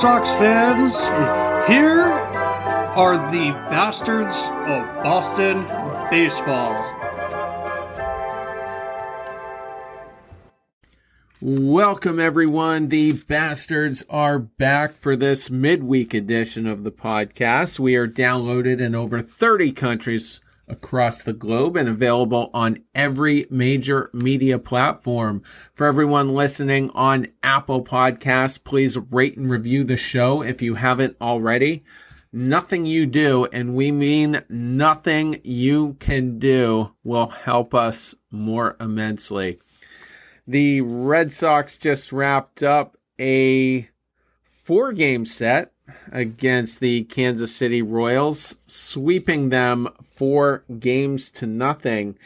[0.00, 0.94] Sox fans.
[1.68, 5.62] Here are the bastards of Boston
[6.08, 6.84] baseball.
[11.40, 12.90] Welcome, everyone.
[12.90, 17.80] The bastards are back for this midweek edition of the podcast.
[17.80, 24.10] We are downloaded in over 30 countries across the globe and available on every major
[24.12, 25.42] media platform.
[25.74, 31.16] For everyone listening on Apple Podcasts, please rate and review the show if you haven't
[31.20, 31.84] already.
[32.32, 39.58] Nothing you do, and we mean nothing you can do, will help us more immensely.
[40.46, 43.88] The Red Sox just wrapped up a
[44.42, 45.72] four game set
[46.12, 52.18] against the Kansas City Royals, sweeping them four games to nothing.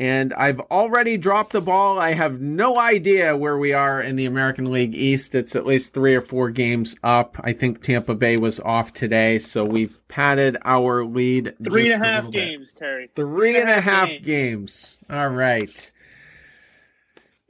[0.00, 1.98] And I've already dropped the ball.
[1.98, 5.34] I have no idea where we are in the American League East.
[5.34, 7.36] It's at least three or four games up.
[7.42, 11.56] I think Tampa Bay was off today, so we've padded our lead.
[11.64, 13.10] Three and a half games, Terry.
[13.16, 14.24] Three, Three and a half, half games.
[14.24, 15.00] games.
[15.10, 15.92] All right.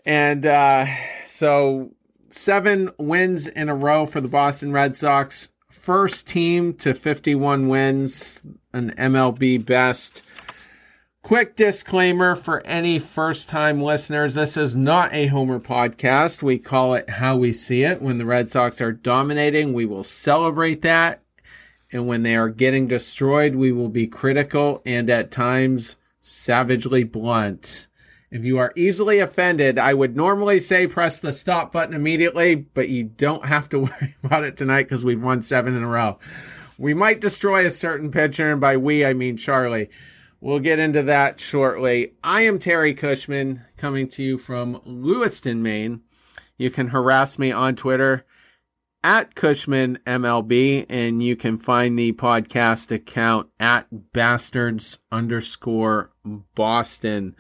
[0.07, 0.87] And uh,
[1.27, 1.93] so
[2.39, 5.51] seven wins in a row for the Boston Red Sox.
[5.69, 10.23] First team to 51 wins, an MLB best.
[11.23, 16.43] Quick disclaimer for any first time listeners this is not a Homer podcast.
[16.43, 18.01] We call it How We See It.
[18.01, 21.23] When the Red Sox are dominating, we will celebrate that.
[21.91, 27.89] And when they are getting destroyed, we will be critical and at times savagely blunt.
[28.31, 32.91] If you are easily offended, I would normally say press the stop button immediately, but
[32.91, 36.19] you don't have to worry about it tonight because we've won seven in a row.
[36.77, 39.89] We might destroy a certain pitcher, and by we, I mean Charlie.
[40.41, 42.15] We'll get into that shortly.
[42.23, 46.03] I am Terry Cushman coming to you from Lewiston, Maine.
[46.57, 48.25] You can harass me on Twitter
[49.03, 56.13] at Cushman MLB, and you can find the podcast account at bastards underscore
[56.55, 57.35] Boston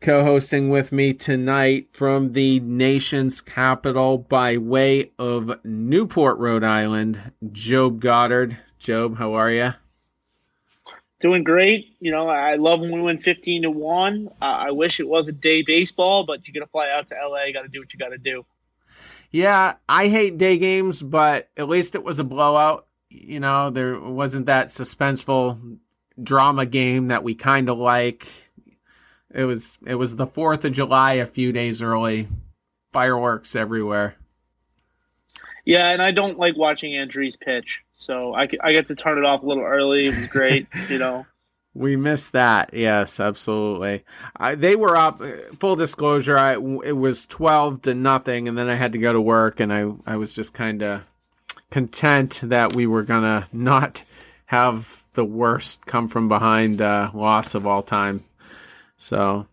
[0.00, 8.00] co-hosting with me tonight from the nation's capital by way of Newport, Rhode Island, Job
[8.00, 8.58] Goddard.
[8.78, 9.74] Job, how are you?
[11.20, 11.96] Doing great.
[11.98, 14.28] You know, I love when we win 15 to 1.
[14.40, 17.14] Uh, I wish it was a day baseball, but you got to fly out to
[17.14, 17.44] LA.
[17.44, 18.44] You got to do what you got to do.
[19.30, 22.86] Yeah, I hate day games, but at least it was a blowout.
[23.08, 25.78] You know, there wasn't that suspenseful
[26.22, 28.26] drama game that we kind of like
[29.36, 32.26] it was it was the Fourth of July a few days early,
[32.90, 34.16] fireworks everywhere.
[35.66, 39.24] Yeah, and I don't like watching Andriese pitch, so I, I get to turn it
[39.24, 40.06] off a little early.
[40.06, 41.26] It was great, you know.
[41.74, 42.70] We missed that.
[42.72, 44.04] Yes, absolutely.
[44.36, 45.20] I, they were up.
[45.58, 49.20] Full disclosure, I it was twelve to nothing, and then I had to go to
[49.20, 51.04] work, and I I was just kind of
[51.70, 54.02] content that we were gonna not
[54.46, 58.24] have the worst come from behind uh, loss of all time.
[58.96, 59.46] So,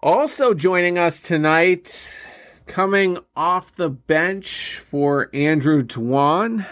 [0.00, 2.26] also joining us tonight,
[2.66, 6.64] coming off the bench for Andrew Dwan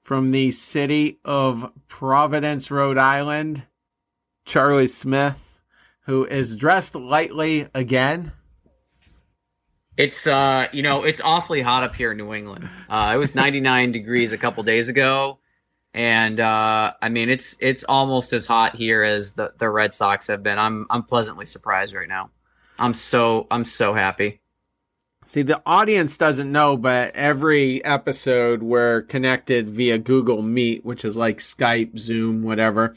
[0.00, 3.66] from the city of Providence, Rhode Island,
[4.44, 5.60] Charlie Smith,
[6.02, 8.32] who is dressed lightly again.
[9.96, 12.68] It's uh, you know, it's awfully hot up here in New England.
[12.88, 15.40] Uh, it was 99 degrees a couple days ago
[15.92, 20.26] and uh, I mean it's it's almost as hot here as the, the Red Sox
[20.28, 20.58] have been.
[20.58, 22.30] I'm I'm pleasantly surprised right now.
[22.78, 24.40] I'm so I'm so happy.
[25.26, 31.16] See, the audience doesn't know, but every episode we're connected via Google Meet, which is
[31.16, 32.96] like Skype, Zoom, whatever.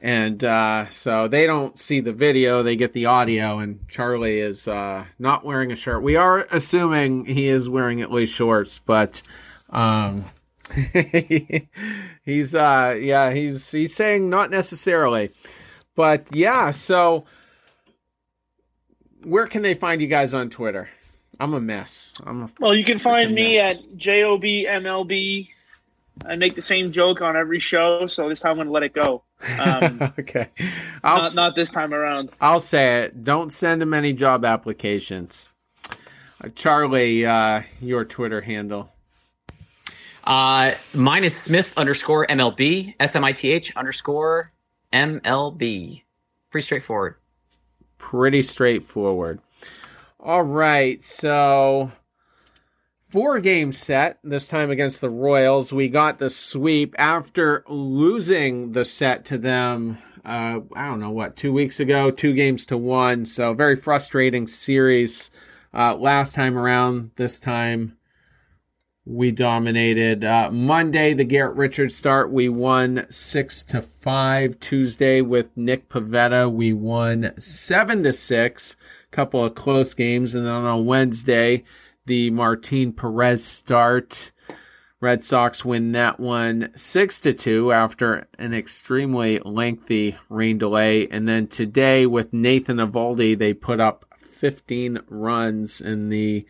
[0.00, 4.66] And uh, so they don't see the video, they get the audio, and Charlie is
[4.66, 6.02] uh, not wearing a shirt.
[6.02, 9.22] We are assuming he is wearing at least shorts, but
[9.68, 10.24] um,
[12.30, 15.30] he's uh yeah, he's he's saying not necessarily.
[15.94, 17.24] But yeah, so
[19.24, 20.88] where can they find you guys on Twitter?
[21.38, 22.14] I'm a mess.
[22.24, 23.78] I'm a Well, you can find me mess.
[23.78, 25.48] at JOBMLB.
[26.26, 28.82] I make the same joke on every show, so this time I'm going to let
[28.82, 29.22] it go.
[29.58, 30.48] Um, okay.
[31.02, 32.30] I'll not, not this time around.
[32.42, 33.24] I'll say it.
[33.24, 35.50] Don't send him any job applications.
[36.42, 38.92] Uh, Charlie, uh, your Twitter handle.
[40.30, 44.52] Uh, mine is Smith underscore MLB, S M I T H underscore
[44.92, 46.04] MLB.
[46.50, 47.16] Pretty straightforward.
[47.98, 49.40] Pretty straightforward.
[50.20, 51.02] All right.
[51.02, 51.90] So,
[53.00, 55.72] four game set, this time against the Royals.
[55.72, 59.98] We got the sweep after losing the set to them.
[60.24, 63.24] Uh, I don't know what, two weeks ago, two games to one.
[63.24, 65.32] So, very frustrating series
[65.74, 67.10] uh, last time around.
[67.16, 67.96] This time,
[69.10, 70.24] we dominated.
[70.24, 74.60] Uh, Monday, the Garrett Richards start, we won six to five.
[74.60, 78.76] Tuesday with Nick Pivetta we won seven to six.
[79.12, 81.64] A Couple of close games, and then on Wednesday,
[82.06, 84.30] the Martin Perez start.
[85.00, 91.28] Red Sox win that one six to two after an extremely lengthy rain delay, and
[91.28, 96.46] then today with Nathan Eovaldi, they put up 15 runs in the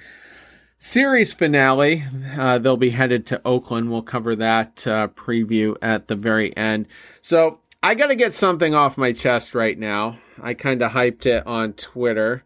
[0.81, 2.03] series finale.
[2.37, 3.91] Uh, they'll be headed to Oakland.
[3.91, 6.89] We'll cover that uh, preview at the very end.
[7.21, 10.19] So I got to get something off my chest right now.
[10.43, 12.43] I kind of hyped it on Twitter.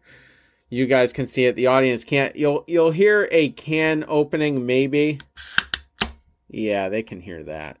[0.69, 1.55] You guys can see it.
[1.55, 2.35] The audience can't.
[2.35, 5.19] You'll you'll hear a can opening maybe.
[6.49, 7.77] Yeah, they can hear that.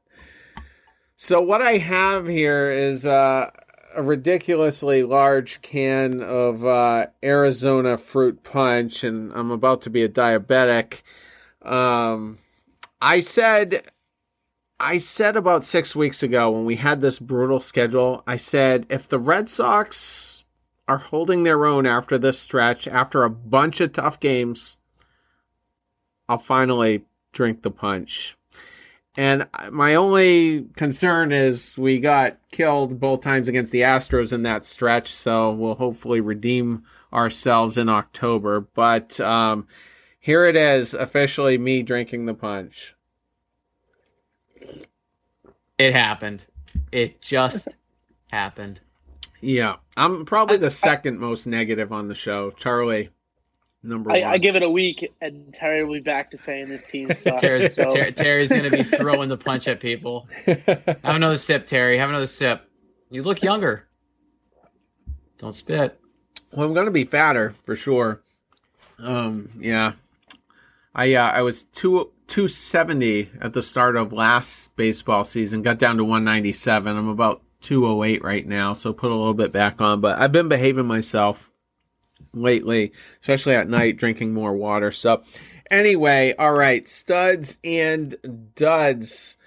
[1.17, 3.51] So what I have here is uh,
[3.95, 10.09] a ridiculously large can of uh, Arizona fruit punch, and I'm about to be a
[10.09, 11.01] diabetic.
[11.61, 12.39] Um,
[13.01, 13.83] I said,
[14.79, 19.07] I said about six weeks ago when we had this brutal schedule, I said if
[19.07, 20.45] the Red Sox
[20.87, 24.77] are holding their own after this stretch, after a bunch of tough games,
[26.27, 28.37] I'll finally drink the punch.
[29.17, 34.65] And my only concern is we got killed both times against the Astros in that
[34.65, 36.83] stretch, so we'll hopefully redeem
[37.13, 38.59] ourselves in October.
[38.59, 39.67] But um,
[40.19, 42.93] here it is, officially me drinking the punch.
[45.77, 46.45] It happened.
[46.91, 47.69] It just
[48.31, 48.81] happened.
[49.39, 52.51] Yeah, I'm probably the second most negative on the show.
[52.51, 53.09] Charlie,
[53.85, 54.29] number I, one.
[54.33, 57.41] I give it a week, and Terry will be back to saying this team sucks.
[57.41, 60.27] Terry's, so- Ter- Terry's going to be throwing the punch at people.
[60.45, 61.97] Have another sip, Terry.
[61.97, 62.69] Have another sip.
[63.09, 63.87] You look younger.
[65.37, 65.99] Don't spit.
[66.51, 68.21] Well, I'm gonna be fatter for sure.
[68.99, 69.91] Um, yeah,
[70.93, 75.61] I uh, I was two two seventy at the start of last baseball season.
[75.61, 76.95] Got down to one ninety seven.
[76.95, 79.99] I'm about two oh eight right now, so put a little bit back on.
[79.99, 81.51] But I've been behaving myself
[82.35, 84.91] lately, especially at night, drinking more water.
[84.91, 85.23] So,
[85.71, 89.37] anyway, all right, studs and duds.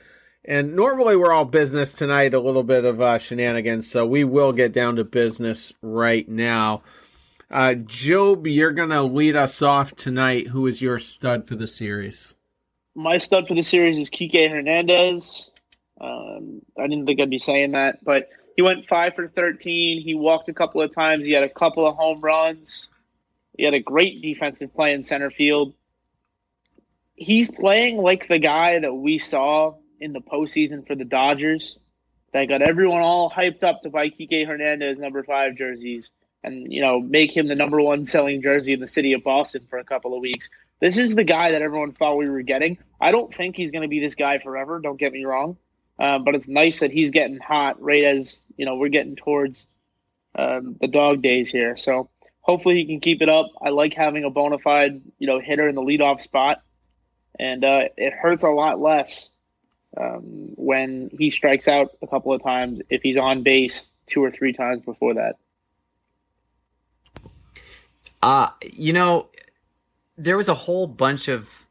[0.44, 3.90] And normally we're all business tonight, a little bit of uh, shenanigans.
[3.90, 6.82] So we will get down to business right now.
[7.50, 10.48] Uh, Job, you're going to lead us off tonight.
[10.48, 12.34] Who is your stud for the series?
[12.94, 15.50] My stud for the series is Kike Hernandez.
[16.00, 20.02] Um, I didn't think I'd be saying that, but he went five for 13.
[20.02, 21.24] He walked a couple of times.
[21.24, 22.88] He had a couple of home runs.
[23.56, 25.74] He had a great defensive play in center field.
[27.14, 31.78] He's playing like the guy that we saw in the postseason for the Dodgers
[32.32, 36.10] that got everyone all hyped up to buy Kike Hernandez number five jerseys
[36.42, 39.68] and you know make him the number one selling jersey in the city of Boston
[39.70, 40.50] for a couple of weeks.
[40.80, 42.76] This is the guy that everyone thought we were getting.
[43.00, 44.80] I don't think he's going to be this guy forever.
[44.80, 45.56] Don't get me wrong,
[45.98, 49.66] um, but it's nice that he's getting hot right as you know we're getting towards
[50.34, 51.76] um, the dog days here.
[51.76, 52.08] So
[52.40, 53.50] hopefully he can keep it up.
[53.60, 56.62] I like having a bona fide you know hitter in the leadoff spot,
[57.38, 59.28] and uh, it hurts a lot less
[59.96, 64.30] um, when he strikes out a couple of times if he's on base two or
[64.30, 65.36] three times before that.
[68.22, 69.28] Uh, you know,
[70.16, 71.67] there was a whole bunch of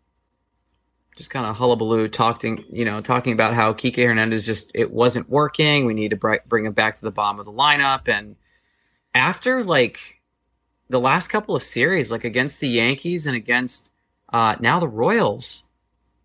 [1.18, 5.30] just kind of hullabaloo talking, you know, talking about how Kike Hernandez just it wasn't
[5.30, 5.86] working.
[5.86, 8.08] We need to br- bring him back to the bottom of the lineup.
[8.08, 8.36] And
[9.14, 10.22] after like
[10.90, 13.92] the last couple of series, like against the Yankees and against
[14.32, 15.66] uh, now the Royals,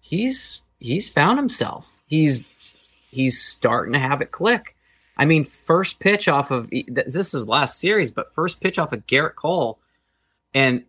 [0.01, 1.91] he's he's found himself.
[2.07, 2.47] He's
[3.11, 4.77] he's starting to have it click.
[5.17, 9.07] I mean, first pitch off of this is last series, but first pitch off of
[9.07, 9.79] Gerrit Cole
[10.55, 10.85] and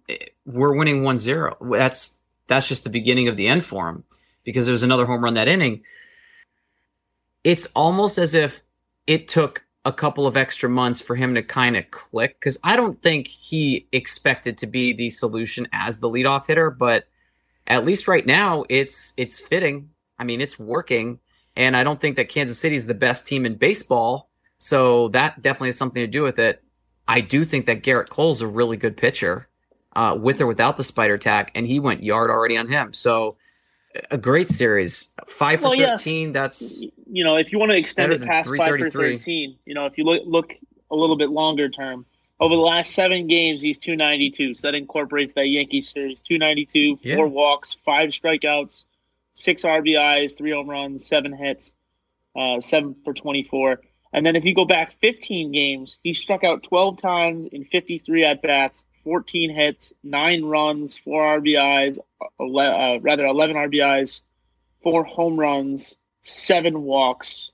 [0.46, 2.18] we're winning 1-0 that's
[2.54, 4.04] that's just the beginning of the end for him
[4.44, 5.84] because there was another home run that inning.
[7.44, 8.62] It's almost as if
[9.08, 12.78] it took a couple of extra months for him to kind of click because i
[12.78, 17.04] don't think he expected to be the solution as the leadoff hitter but
[17.68, 19.90] at least right now it's it's fitting.
[20.18, 21.20] I mean it's working
[21.58, 24.30] and i don't think that kansas city is the best team in baseball
[24.64, 26.64] so that definitely has something to do with it.
[27.06, 29.50] I do think that Gerrit Cole's a really good pitcher
[29.96, 32.94] uh, with or without the spider tack, and he went yard already on him.
[32.94, 33.38] So
[34.10, 36.04] a great series, five for Well, yes.
[36.04, 36.32] thirteen.
[36.32, 39.86] That's you know, if you want to extend it past five for thirteen, you know,
[39.86, 40.52] if you look look
[40.92, 42.06] a little bit longer term,
[42.40, 44.54] over the last seven games, he's two ninety two.
[44.54, 47.18] So that incorporates that Yankees series: two ninety two, Yeah.
[47.18, 48.86] four walks, five strikeouts,
[49.34, 51.72] six RBIs, three home runs, seven hits,
[52.36, 53.82] uh, seven for twenty four.
[54.12, 58.00] And then if you go back fifteen games, he struck out twelve times in fifty
[58.00, 64.22] three at bats, 14 hits, nine runs, four RBIs, uh, rather 11 RBIs,
[64.82, 67.52] four home runs, seven walks.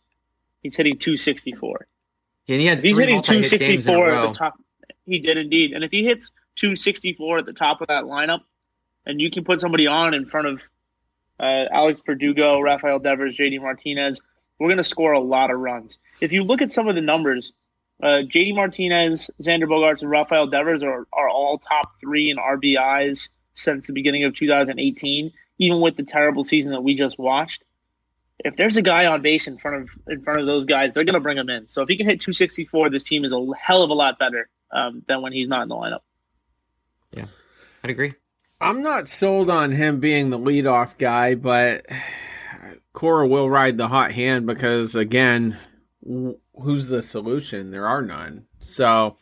[0.62, 1.88] He's hitting 264.
[2.46, 4.60] Yeah, he had He's hitting multi-hit games in a 264 at the top.
[5.06, 5.74] He did indeed.
[5.74, 8.42] And if he hits 264 at the top of that lineup,
[9.06, 10.64] and you can put somebody on in front of
[11.40, 14.22] uh, Alex Verdugo, Rafael Devers, JD Martinez,
[14.60, 15.98] we're going to score a lot of runs.
[16.22, 17.54] If you look at some of the numbers,
[18.02, 23.30] uh, JD Martinez, Xander Bogaerts, and Rafael Devers are, are all top three in RBIs
[23.56, 27.64] since the beginning of 2018, even with the terrible season that we just watched.
[28.40, 31.04] If there's a guy on base in front of in front of those guys, they're
[31.04, 31.68] going to bring him in.
[31.68, 34.48] So if he can hit 264, this team is a hell of a lot better
[34.72, 36.00] um, than when he's not in the lineup.
[37.12, 37.26] Yeah,
[37.84, 38.14] I'd agree.
[38.62, 41.86] I'm not sold on him being the leadoff guy, but
[42.94, 45.58] Cora will ride the hot hand because, again,
[46.10, 47.72] wh- who's the solution?
[47.72, 48.48] There are none.
[48.60, 49.18] So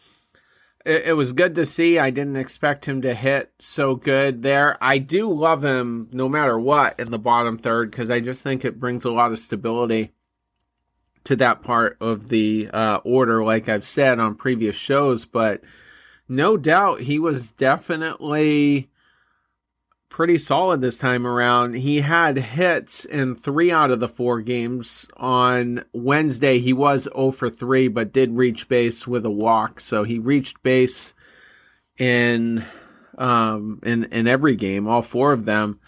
[0.85, 1.99] it, it was good to see.
[1.99, 4.77] I didn't expect him to hit so good there.
[4.81, 8.63] I do love him no matter what in the bottom third because I just think
[8.63, 10.13] it brings a lot of stability
[11.25, 15.25] to that part of the uh, order, like I've said on previous shows.
[15.25, 15.61] But
[16.29, 18.89] no doubt he was definitely
[20.17, 21.75] pretty solid this time around.
[21.75, 25.07] He had hits in three out of the four games.
[25.15, 29.79] On Wednesday, he was 0 for 3, but did reach base with a walk.
[29.79, 31.13] So he reached base
[31.99, 32.65] in
[33.19, 35.79] um in in every game, all four of them.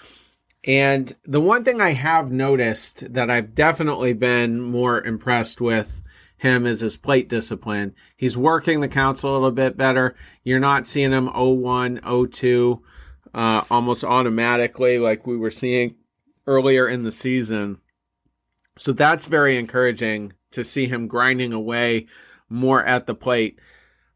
[0.64, 6.04] And the one thing I have noticed that I've definitely been more impressed with
[6.38, 7.96] him is his plate discipline.
[8.16, 10.16] He's working the counts a little bit better.
[10.44, 12.82] You're not seeing him 0-1, 0-2
[13.34, 15.96] uh, almost automatically, like we were seeing
[16.48, 17.80] earlier in the season.
[18.78, 22.08] So that's very encouraging to see him grinding away
[22.50, 23.60] more at the plate.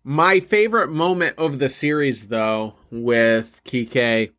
[0.03, 4.31] My favorite moment of the series, though, with Kike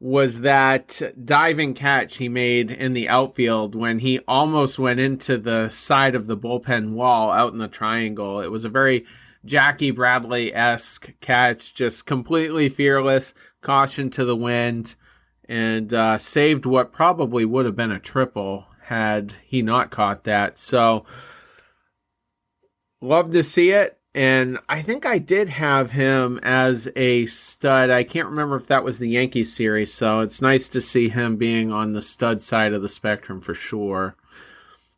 [0.00, 5.68] was that diving catch he made in the outfield when he almost went into the
[5.70, 8.40] side of the bullpen wall out in the triangle.
[8.40, 9.06] It was a very
[9.44, 13.32] Jackie Bradley esque catch, just completely fearless,
[13.64, 14.94] caution to the wind,
[15.48, 20.58] and uh, saved what probably would have been a triple had he not caught that.
[20.58, 21.04] So,
[23.00, 23.98] love to see it.
[24.14, 27.90] And I think I did have him as a stud.
[27.90, 31.36] I can't remember if that was the Yankees series, so it's nice to see him
[31.36, 34.14] being on the stud side of the spectrum for sure.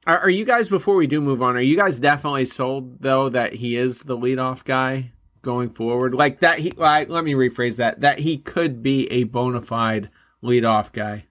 [0.07, 3.31] Are, are you guys, before we do move on, are you guys definitely sold though
[3.31, 5.13] that he is the leadoff guy
[5.47, 6.13] going forward?
[6.13, 9.63] Like that he, well, I, let me rephrase that, that he could be a bona
[9.63, 10.11] fide
[10.43, 11.25] leadoff guy.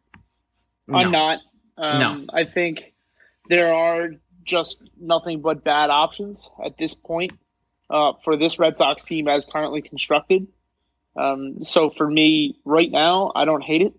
[0.91, 1.19] I'm No.
[1.19, 1.39] not.
[1.77, 2.25] Um, No.
[2.33, 2.93] I think
[3.49, 4.11] there are
[4.45, 7.33] just nothing but bad options at this point
[7.89, 10.47] uh, for this Red Sox team as currently constructed.
[11.17, 13.93] Um, so for me, right now, I don't hate it.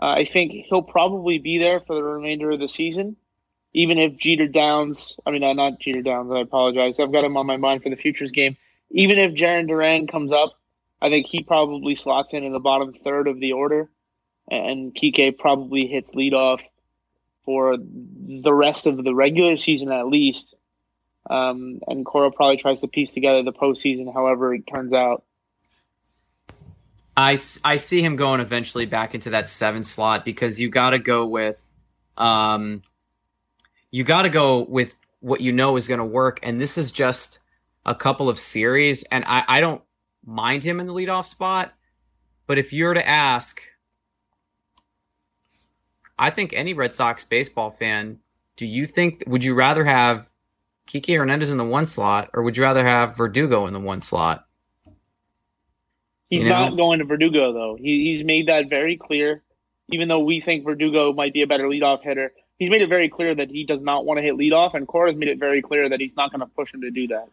[0.00, 3.16] Uh, I think he'll probably be there for the remainder of the season,
[3.72, 5.16] even if Jeter Downs.
[5.24, 6.30] I mean, uh, not Jeter Downs.
[6.30, 7.00] I apologize.
[7.00, 8.56] I've got him on my mind for the futures game.
[8.90, 10.58] Even if Jarren Duran comes up,
[11.00, 13.90] I think he probably slots in in the bottom third of the order
[14.50, 16.60] and Kike probably hits leadoff
[17.44, 20.54] for the rest of the regular season at least.
[21.28, 25.24] Um, and Cora probably tries to piece together the postseason, however it turns out.
[27.16, 27.32] I,
[27.64, 31.26] I see him going eventually back into that seven slot because you got to go
[31.26, 31.60] with,
[32.16, 32.82] um,
[33.90, 36.92] you got to go with what you know is going to work, and this is
[36.92, 37.38] just
[37.86, 39.80] a couple of series, and I, I don't
[40.26, 41.72] mind him in the leadoff spot,
[42.46, 43.62] but if you're to ask,
[46.18, 48.18] I think any Red Sox baseball fan,
[48.56, 50.30] do you think would you rather have
[50.88, 54.00] Kike Hernandez in the one slot, or would you rather have Verdugo in the one
[54.00, 54.46] slot?
[56.28, 56.70] He's You know?
[56.70, 57.76] not going to Verdugo though.
[57.76, 59.42] He, he's made that very clear.
[59.90, 63.08] Even though we think Verdugo might be a better leadoff hitter, he's made it very
[63.08, 65.88] clear that he does not want to hit leadoff, and Cora's made it very clear
[65.88, 67.28] that he's not going to push him to do that.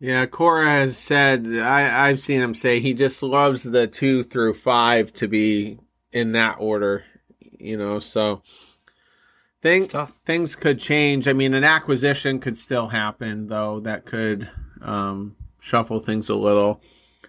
[0.00, 4.54] Yeah, Cora has said, I, I've seen him say he just loves the two through
[4.54, 5.78] five to be
[6.12, 7.04] in that order,
[7.58, 8.42] you know, so
[9.62, 9.92] think,
[10.24, 11.26] things could change.
[11.26, 14.48] I mean, an acquisition could still happen, though, that could
[14.82, 16.82] um, shuffle things a little.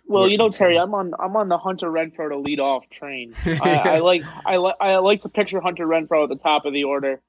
[0.07, 3.33] Well, you know, Terry, I'm on I'm on the Hunter Renfroe to lead off train.
[3.45, 6.73] I, I like I like I like to picture Hunter Renfroe at the top of
[6.73, 7.21] the order,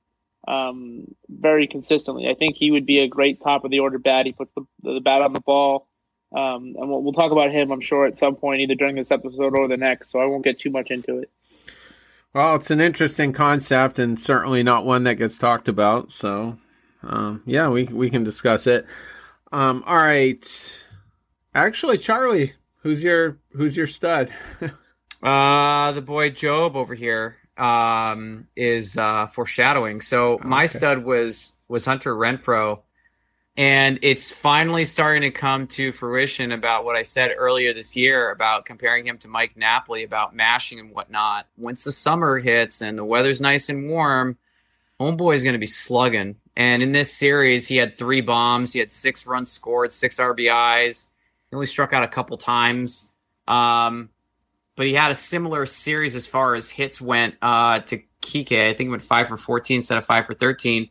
[0.47, 2.29] um, very consistently.
[2.29, 4.27] I think he would be a great top of the order bat.
[4.27, 5.89] He puts the the bat on the ball,
[6.35, 9.11] um, and we'll, we'll talk about him, I'm sure, at some point, either during this
[9.11, 10.11] episode or the next.
[10.11, 11.31] So I won't get too much into it.
[12.33, 16.13] Well, it's an interesting concept and certainly not one that gets talked about.
[16.13, 16.59] So,
[17.03, 18.87] um, yeah, we we can discuss it.
[19.53, 20.85] Um, all right.
[21.55, 24.31] Actually, Charlie, who's your who's your stud?
[25.23, 30.01] uh, the boy Job over here um, is uh, foreshadowing.
[30.01, 30.79] So my Okay.
[30.79, 32.81] stud was was Hunter Renfroe,
[33.57, 38.31] and it's finally starting to come to fruition about what I said earlier this year
[38.31, 41.47] about comparing him to Mike Napoli about mashing and whatnot.
[41.57, 44.37] Once the summer hits and the weather's nice and warm,
[45.01, 46.37] homeboy is going to be slugging.
[46.55, 48.73] And in this series, he had three bombs.
[48.73, 51.09] He had six runs scored, six RBIs.
[51.51, 53.13] He only struck out a couple times.
[53.49, 54.11] Um,
[54.77, 58.53] but he had a similar series as far as hits went uh, to Kike.
[58.53, 60.89] I think he went five for 14 instead of five for 13.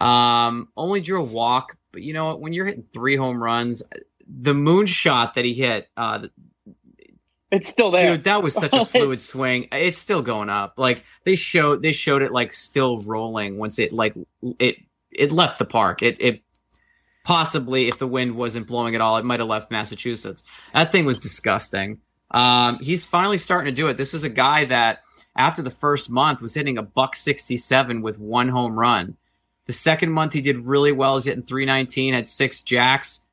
[0.00, 2.40] Um, only drew a walk, but you know what?
[2.40, 3.82] When you're hitting three home runs,
[4.26, 6.28] the moonshot that he hit, uh,
[7.50, 8.12] It's still there.
[8.16, 9.68] dude, that was such a fluid swing.
[9.72, 10.74] It's still going up.
[10.78, 14.14] Like they showed, they showed it like still rolling once it like
[14.60, 14.76] it
[15.10, 16.02] it left the park.
[16.02, 16.42] It it
[17.24, 20.44] possibly if the wind wasn't blowing at all, it might have left Massachusetts.
[20.74, 21.98] That thing was disgusting.
[22.30, 23.96] Um, he's finally starting to do it.
[23.96, 25.02] This is a guy that
[25.36, 29.16] after the first month was hitting a buck 67 with one home run.
[29.66, 31.14] The second month he did really well.
[31.14, 33.26] He's hitting 319, had six jacks.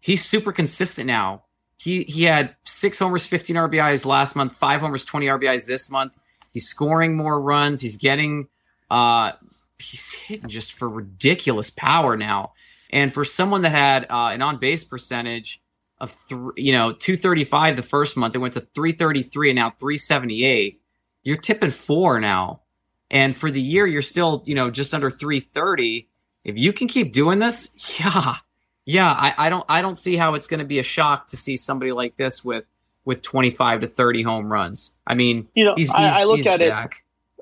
[0.00, 1.44] He's super consistent now.
[1.78, 6.16] He he had six homers, 15 RBIs last month, five homers, 20 RBIs this month.
[6.52, 7.80] He's scoring more runs.
[7.80, 8.48] He's getting
[8.90, 9.32] uh
[9.78, 12.52] he's hitting just for ridiculous power now.
[12.90, 15.61] And for someone that had uh, an on base percentage
[16.02, 20.80] of th- you know 235 the first month, it went to 333 and now 378.
[21.22, 22.62] You're tipping four now,
[23.10, 26.08] and for the year you're still you know just under 330.
[26.44, 28.34] If you can keep doing this, yeah,
[28.84, 31.36] yeah, I, I don't I don't see how it's going to be a shock to
[31.36, 32.64] see somebody like this with
[33.04, 34.96] with 25 to 30 home runs.
[35.06, 36.72] I mean, You know, he's, I- he's, I look he's at it-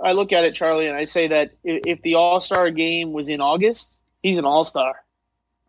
[0.02, 3.12] I look at it, Charlie, and I say that if, if the All Star game
[3.12, 3.92] was in August,
[4.22, 4.94] he's an All Star.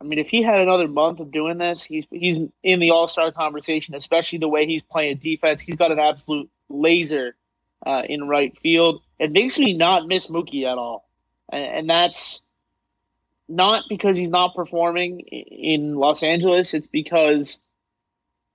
[0.01, 3.07] I mean, if he had another month of doing this, he's he's in the All
[3.07, 3.93] Star conversation.
[3.93, 7.35] Especially the way he's playing defense, he's got an absolute laser
[7.85, 9.01] uh, in right field.
[9.19, 11.07] It makes me not miss Mookie at all,
[11.49, 12.41] and, and that's
[13.47, 16.73] not because he's not performing in Los Angeles.
[16.73, 17.59] It's because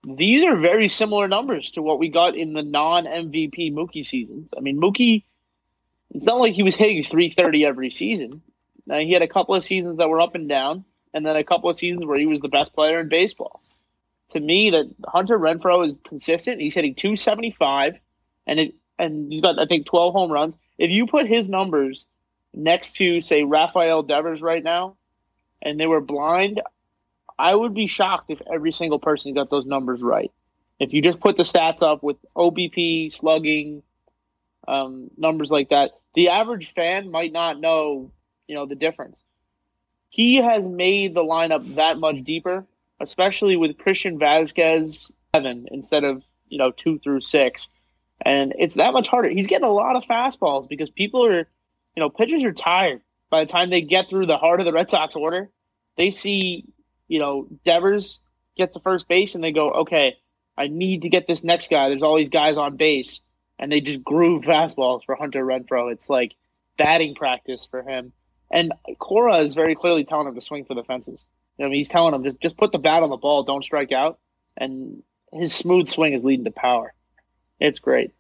[0.05, 4.49] these are very similar numbers to what we got in the non MVP Mookie seasons.
[4.57, 5.23] I mean, Mookie
[6.11, 8.43] it's not like he was hitting 330 every season.
[8.87, 10.85] Now, he had a couple of seasons that were up and down,
[11.17, 13.63] and then a couple of seasons where he was the best player in baseball.
[14.33, 16.61] To me, that Hunter Renfroe is consistent.
[16.61, 17.95] He's hitting 275,
[18.47, 20.59] and it and he's got I think 12 home runs.
[20.77, 22.05] If you put his numbers
[22.53, 24.97] next to say Rafael Devers right now,
[25.63, 26.61] and they were blind,
[27.39, 30.31] I would be shocked if every single person got those numbers right.
[30.79, 33.83] If you just put the stats up with OBP, slugging,
[34.69, 38.13] um, numbers like that, the average fan might not know,
[38.49, 39.19] you know, the difference.
[40.17, 42.65] He has made the lineup that much deeper,
[43.01, 47.69] especially with Christian Vasquez seven instead of you know two through six,
[48.23, 49.29] and it's that much harder.
[49.29, 53.45] He's getting a lot of fastballs because people are, you know, pitchers are tired by
[53.45, 55.51] the time they get through the heart of the Red Sox order.
[55.99, 56.65] They see,
[57.09, 58.19] you know, Devers
[58.57, 60.17] gets to first base and they go, okay,
[60.57, 61.91] I need to get this next guy.
[61.91, 63.21] There's all these guys on base
[63.59, 65.93] and they just groove fastballs for Hunter Renfroe.
[65.93, 66.33] It's like
[66.79, 68.15] batting practice for him.
[68.51, 71.25] And Cora is very clearly telling him to swing for the fences.
[71.59, 73.43] You know, I mean, he's telling him just just put the bat on the ball,
[73.43, 74.19] don't strike out.
[74.57, 76.95] And his smooth swing is leading to power.
[77.59, 78.13] It's great.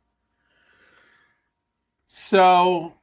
[2.08, 2.94] So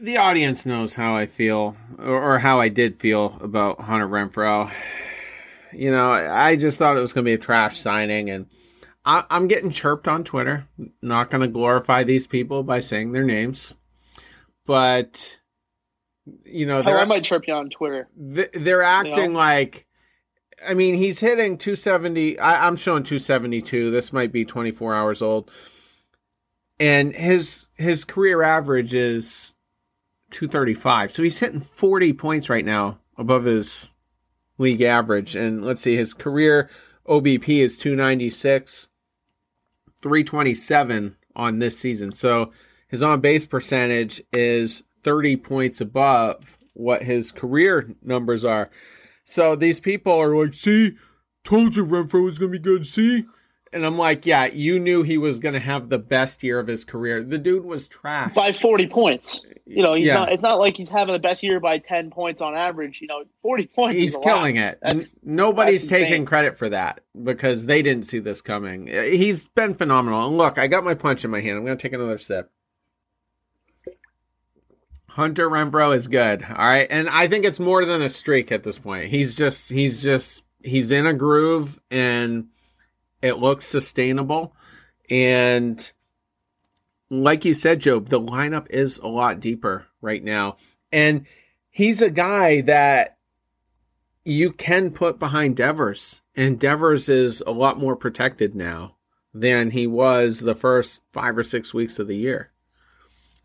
[0.00, 4.72] the audience knows how I feel, or, or how I did feel about Hunter Renfroe.
[5.72, 8.46] You know, I just thought it was going to be a trash signing, and
[9.04, 10.66] I, I'm getting chirped on Twitter.
[11.02, 13.76] Not going to glorify these people by saying their names,
[14.68, 15.40] but
[16.44, 18.06] you know, they're I might chirp you on Twitter.
[18.14, 19.86] they're acting like
[20.66, 22.38] I mean, he's hitting 270.
[22.38, 23.90] I, I'm showing 272.
[23.90, 25.50] This might be 24 hours old.
[26.78, 29.54] And his his career average is
[30.32, 31.12] 235.
[31.12, 33.94] So he's hitting 40 points right now above his
[34.58, 35.34] league average.
[35.34, 36.68] And let's see, his career
[37.08, 38.90] OBP is 296,
[40.02, 42.12] 327 on this season.
[42.12, 42.52] So
[42.88, 48.70] his on base percentage is 30 points above what his career numbers are.
[49.24, 50.96] So these people are like, see,
[51.44, 52.86] told you Renfroe was going to be good.
[52.86, 53.24] See?
[53.70, 56.66] And I'm like, yeah, you knew he was going to have the best year of
[56.66, 57.22] his career.
[57.22, 58.34] The dude was trash.
[58.34, 59.44] By 40 points.
[59.66, 60.14] You know, he's Yeah.
[60.14, 63.00] not, it's not like he's having the best year by 10 points on average.
[63.02, 64.00] You know, 40 points.
[64.00, 64.62] He's killing lot.
[64.72, 64.78] it.
[64.80, 68.86] That's- Nobody's that's taking credit for that because they didn't see this coming.
[68.86, 70.26] He's been phenomenal.
[70.26, 71.58] And look, I got my punch in my hand.
[71.58, 72.50] I'm going to take another sip.
[75.18, 76.44] Hunter Renfroe is good.
[76.44, 76.86] All right.
[76.88, 79.06] And I think it's more than a streak at this point.
[79.06, 82.46] He's just he's just he's in a groove and
[83.20, 84.54] it looks sustainable.
[85.10, 85.92] And
[87.10, 90.56] like you said, Job, the lineup is a lot deeper right now.
[90.92, 91.26] And
[91.68, 93.18] he's a guy that
[94.24, 96.22] you can put behind Devers.
[96.36, 98.94] And Devers is a lot more protected now
[99.34, 102.52] than he was the first five or six weeks of the year.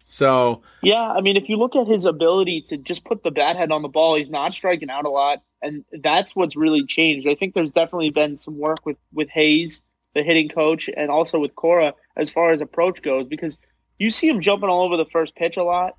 [0.04, 3.56] So yeah, I mean, if you look at his ability to just put the bat
[3.56, 7.28] head on the ball, he's not striking out a lot, and that's what's really changed.
[7.28, 9.82] I think there's definitely been some work with with Hyers,
[10.14, 13.58] the hitting coach, and also with Cora as far as approach goes, because
[13.98, 15.96] you see him jumping all over the first pitch a lot,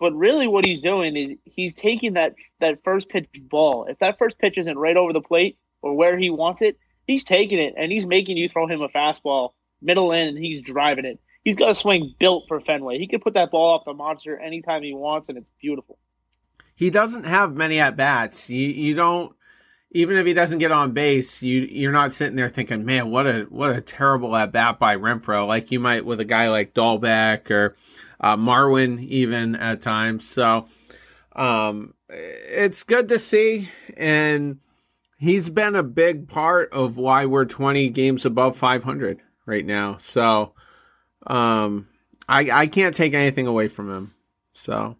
[0.00, 3.84] but really what he's doing is he's taking that that first pitch ball.
[3.84, 7.24] If that first pitch isn't right over the plate or where he wants it, he's
[7.24, 9.50] taking it and he's making you throw him a fastball
[9.82, 12.98] middle in, and he's driving it he's got a swing built for Fenway.
[12.98, 15.98] He can put that ball off the monster anytime he wants, and it's beautiful.
[16.74, 18.50] He doesn't have many at bats.
[18.50, 19.34] You you don't
[19.92, 23.26] even if he doesn't get on base, you you're not sitting there thinking, man, what
[23.26, 26.74] a what a terrible at bat by Renfroe, like you might with a guy like
[26.74, 27.76] Dalbec or
[28.20, 30.28] uh, Marwin even at times.
[30.28, 30.66] So
[31.36, 34.58] um, it's good to see, and
[35.16, 39.96] he's been a big part of why we're 20 games above 500 right now.
[39.98, 40.54] So
[41.26, 41.88] um,
[42.28, 44.14] I I can't take anything away from him.
[44.52, 44.96] So,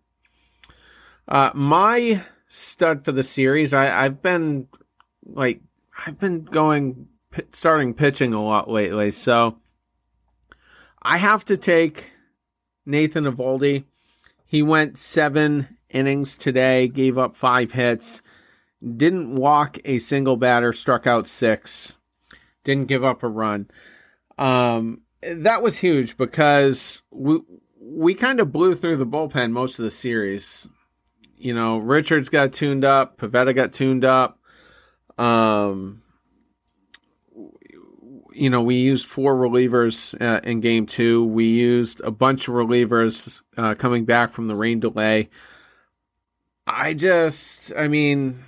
[1.28, 4.68] uh, my stud for the series, I I've been
[5.24, 5.60] like
[6.06, 7.08] I've been going
[7.52, 9.58] starting pitching a lot lately, so
[11.02, 12.12] I have to take
[12.86, 13.84] Nathan Eovaldi.
[14.46, 18.22] He went seven innings today, gave up five hits,
[18.96, 21.98] didn't walk a single batter, struck out six,
[22.62, 23.68] didn't give up a run.
[24.38, 25.00] Um,
[25.32, 27.40] that was huge because we
[27.80, 30.68] we kind of blew through the bullpen most of the series.
[31.36, 34.38] You know, Richards got tuned up, Pivetta got tuned up.
[35.18, 36.02] Um,
[38.32, 41.24] you know, we used four relievers uh, in game two.
[41.24, 45.28] We used a bunch of relievers uh, coming back from the rain delay.
[46.66, 48.42] I just, I mean,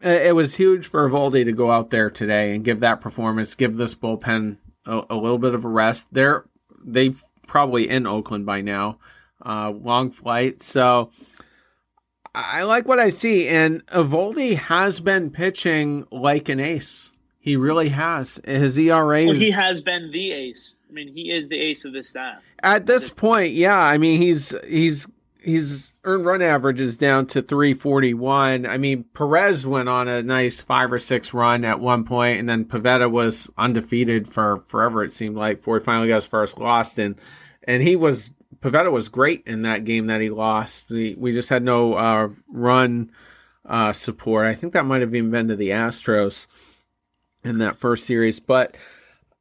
[0.00, 3.76] it was huge for Eovaldi to go out there today and give that performance, give
[3.76, 6.08] this bullpen a, a little bit of a rest.
[6.12, 6.44] They're
[6.84, 8.98] they've probably in Oakland by now.
[9.44, 11.10] Uh, long flight, so
[12.34, 13.46] I like what I see.
[13.48, 17.12] And Eovaldi has been pitching like an ace.
[17.38, 18.40] He really has.
[18.44, 19.26] His ERA.
[19.26, 20.76] Well, he has been the ace.
[20.88, 22.42] I mean, he is the ace of this staff.
[22.62, 23.78] At this point, yeah.
[23.78, 25.06] I mean, he's he's
[25.44, 28.64] his earned run average is down to 341.
[28.66, 32.48] I mean, Perez went on a nice five or six run at one point, and
[32.48, 36.58] then Pivetta was undefeated for forever, it seemed like, before he finally got his first
[36.58, 36.96] loss.
[36.98, 37.16] And,
[37.64, 38.30] and he was,
[38.60, 40.88] Pivetta was great in that game that he lost.
[40.88, 43.12] We, we just had no uh, run
[43.66, 44.46] uh, support.
[44.46, 46.46] I think that might have even been to the Astros
[47.44, 48.40] in that first series.
[48.40, 48.76] But,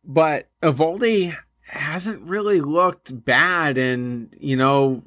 [0.04, 3.78] but Eovaldi hasn't really looked bad.
[3.78, 5.04] And, you know,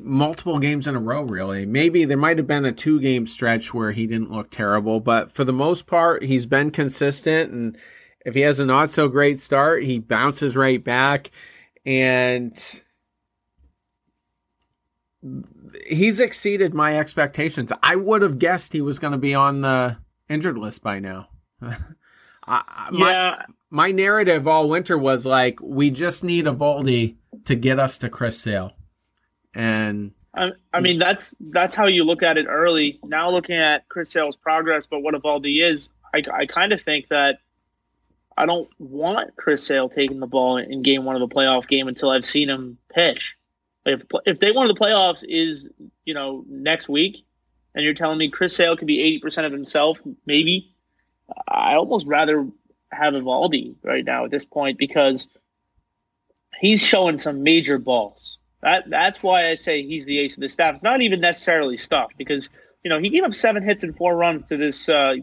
[0.00, 1.66] multiple games in a row, really.
[1.66, 5.32] Maybe there might have been a two game stretch where he didn't look terrible, but
[5.32, 7.52] for the most part, he's been consistent.
[7.52, 7.78] And
[8.24, 11.30] if he has a not so great start, he bounces right back.
[11.84, 12.56] And
[15.86, 17.72] he's exceeded my expectations.
[17.82, 21.28] I would have guessed he was going to be on the injured list by now.
[22.44, 23.42] I, my, yeah.
[23.70, 28.08] my narrative all winter was like, we just need a Eovaldi to get us to
[28.08, 28.72] Chris Sale
[29.54, 32.98] and I, I, mean that's that's how you look at it early.
[33.04, 37.08] Now looking at Chris Sale's progress, but what Eovaldi is, I, I kind of think
[37.08, 37.38] that
[38.36, 41.86] I don't want Chris Sale taking the ball in game one of the playoff game
[41.86, 43.34] until I've seen him pitch.
[43.84, 45.68] If if day one of the playoffs is
[46.04, 47.24] you know next week,
[47.74, 50.72] and you're telling me Chris Sale could be eighty percent of himself, maybe
[51.48, 52.48] I almost rather
[52.90, 55.26] have Eovaldi right now at this point because
[56.58, 58.38] he's showing some major balls.
[58.62, 60.74] That that's why I say he's the ace of the staff.
[60.74, 62.48] It's not even necessarily stuff because
[62.84, 65.14] you know he gave up seven hits and four runs to this uh,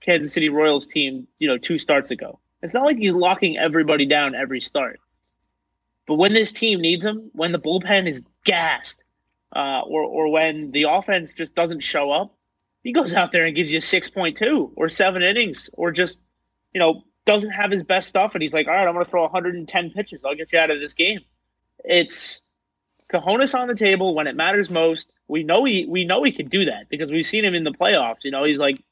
[0.00, 1.26] Kansas City Royals team.
[1.38, 2.38] You know, two starts ago.
[2.62, 5.00] It's not like he's locking everybody down every start.
[6.06, 9.02] But when this team needs him, when the bullpen is gassed,
[9.54, 12.36] uh, or or when the offense just doesn't show up,
[12.84, 16.20] he goes out there and gives you six point two or seven innings, or just
[16.72, 19.10] you know doesn't have his best stuff, and he's like, all right, I'm going to
[19.10, 20.22] throw 110 pitches.
[20.24, 21.20] I'll get you out of this game.
[21.82, 22.42] It's
[23.20, 25.10] cojones on the table when it matters most.
[25.28, 27.72] We know he we know he can do that because we've seen him in the
[27.72, 28.24] playoffs.
[28.24, 28.82] You know, he's like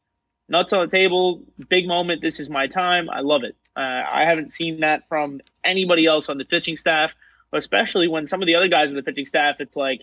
[0.48, 2.22] nuts on the table, big moment.
[2.22, 3.10] This is my time.
[3.10, 3.56] I love it.
[3.76, 7.14] Uh, I haven't seen that from anybody else on the pitching staff,
[7.52, 10.02] especially when some of the other guys on the pitching staff, it's like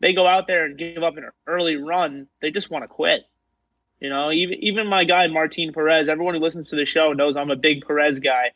[0.00, 2.26] they go out there and give up an early run.
[2.40, 3.22] They just want to quit.
[4.00, 6.08] You know, even even my guy Martin Perez.
[6.08, 8.52] Everyone who listens to the show knows I'm a big Perez guy.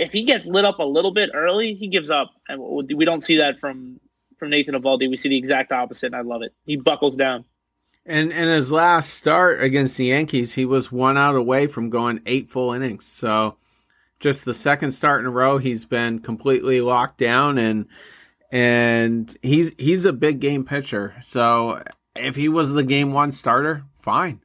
[0.00, 3.20] If he gets lit up a little bit early, he gives up, and we don't
[3.20, 4.00] see that from
[4.38, 5.08] from Nathan Eovaldi.
[5.08, 6.54] We see the exact opposite, and I love it.
[6.64, 7.44] He buckles down.
[8.06, 12.22] And in his last start against the Yankees, he was one out away from going
[12.24, 13.06] eight full innings.
[13.06, 13.56] So
[14.20, 17.86] just the second start in a row, he's been completely locked down and
[18.50, 21.14] and he's he's a big game pitcher.
[21.20, 21.82] So
[22.16, 24.40] if he was the game one starter, fine.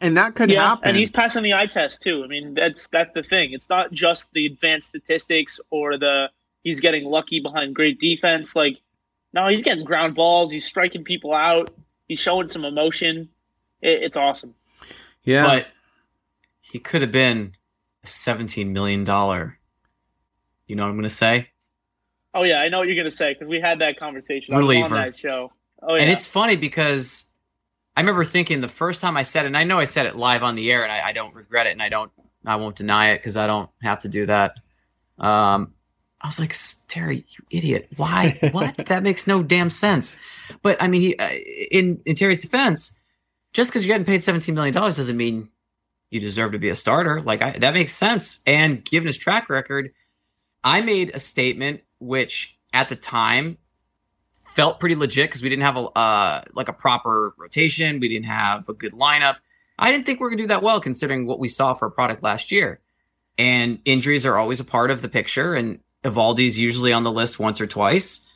[0.00, 0.88] And that could yeah, happen.
[0.88, 2.22] And he's passing the eye test too.
[2.24, 3.52] I mean, that's that's the thing.
[3.52, 6.30] It's not just the advanced statistics or the
[6.62, 8.54] he's getting lucky behind great defense.
[8.54, 8.78] Like,
[9.32, 10.52] no, he's getting ground balls.
[10.52, 11.70] He's striking people out.
[12.06, 13.28] He's showing some emotion.
[13.80, 14.54] It, it's awesome.
[15.24, 15.66] Yeah, but
[16.60, 17.54] he could have been
[18.04, 19.58] a seventeen million dollar.
[20.66, 21.48] You know what I'm going to say?
[22.34, 24.84] Oh yeah, I know what you're going to say because we had that conversation Reliever.
[24.84, 25.52] on that show.
[25.82, 27.27] Oh yeah, and it's funny because
[27.98, 30.14] I remember thinking the first time I said it, and I know I said it
[30.14, 32.12] live on the air, and I, I don't regret it, and I don't,
[32.46, 34.54] I won't deny it because I don't have to do that.
[35.18, 35.74] Um,
[36.20, 36.54] I was like,
[36.86, 37.88] Terry, you idiot!
[37.96, 38.38] Why?
[38.52, 38.76] What?
[38.76, 40.16] that makes no damn sense.
[40.62, 41.28] But I mean, he, uh,
[41.72, 43.00] in in Terry's defense,
[43.52, 45.48] just because you're getting paid seventeen million dollars doesn't mean
[46.10, 47.20] you deserve to be a starter.
[47.20, 48.38] Like I, that makes sense.
[48.46, 49.92] And given his track record,
[50.62, 53.58] I made a statement which at the time
[54.58, 58.00] felt pretty legit because we didn't have a uh, like a proper rotation.
[58.00, 59.36] We didn't have a good lineup.
[59.78, 61.92] I didn't think we are gonna do that well considering what we saw for a
[61.92, 62.80] product last year.
[63.38, 65.54] And injuries are always a part of the picture.
[65.54, 68.28] And Eovaldi's usually on the list once or twice.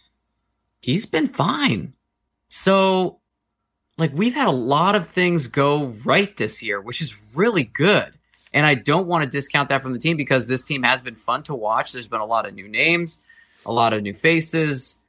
[0.81, 1.93] He's been fine.
[2.49, 3.19] So,
[3.99, 8.13] like, we've had a lot of things go right this year, which is really good.
[8.53, 11.17] And I don't want to discount that from the team because this team has been
[11.17, 11.93] fun to watch.
[11.93, 13.25] There's been a lot of new names,
[13.67, 15.02] a lot of new faces.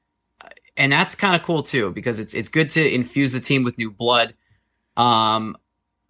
[0.75, 3.77] And that's kind of cool too, because it's it's good to infuse the team with
[3.77, 4.33] new blood.
[4.97, 5.57] Um,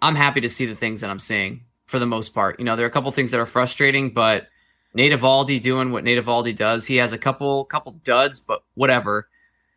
[0.01, 2.59] I'm happy to see the things that I'm seeing for the most part.
[2.59, 4.47] You know, there are a couple things that are frustrating, but
[4.93, 6.85] Nate Eovaldi doing what Nate Eovaldi does.
[6.85, 9.27] He has a couple couple duds, but whatever.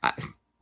[0.02, 0.12] I,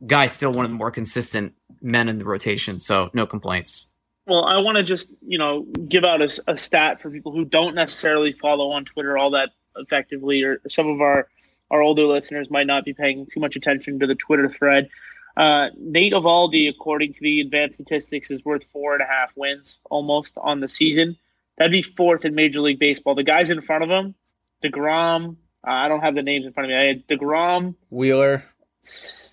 [0.05, 3.91] guy's still one of the more consistent men in the rotation, so no complaints.
[4.27, 7.45] Well, I want to just you know give out a, a, stat for people who
[7.45, 11.27] don't necessarily follow on Twitter all that effectively, or some of our
[11.71, 14.89] our older listeners might not be paying too much attention to the Twitter thread.
[15.35, 19.77] Uh, Nate Eovaldi, according to the advanced statistics, is worth four and a half wins
[19.89, 21.17] almost on the season.
[21.57, 23.15] That'd be fourth in Major League Baseball.
[23.15, 24.15] The guys in front of him
[24.63, 25.37] Degrom.
[25.65, 26.77] Uh, I don't have the names in front of me.
[26.77, 28.43] I had Degrom, Wheeler,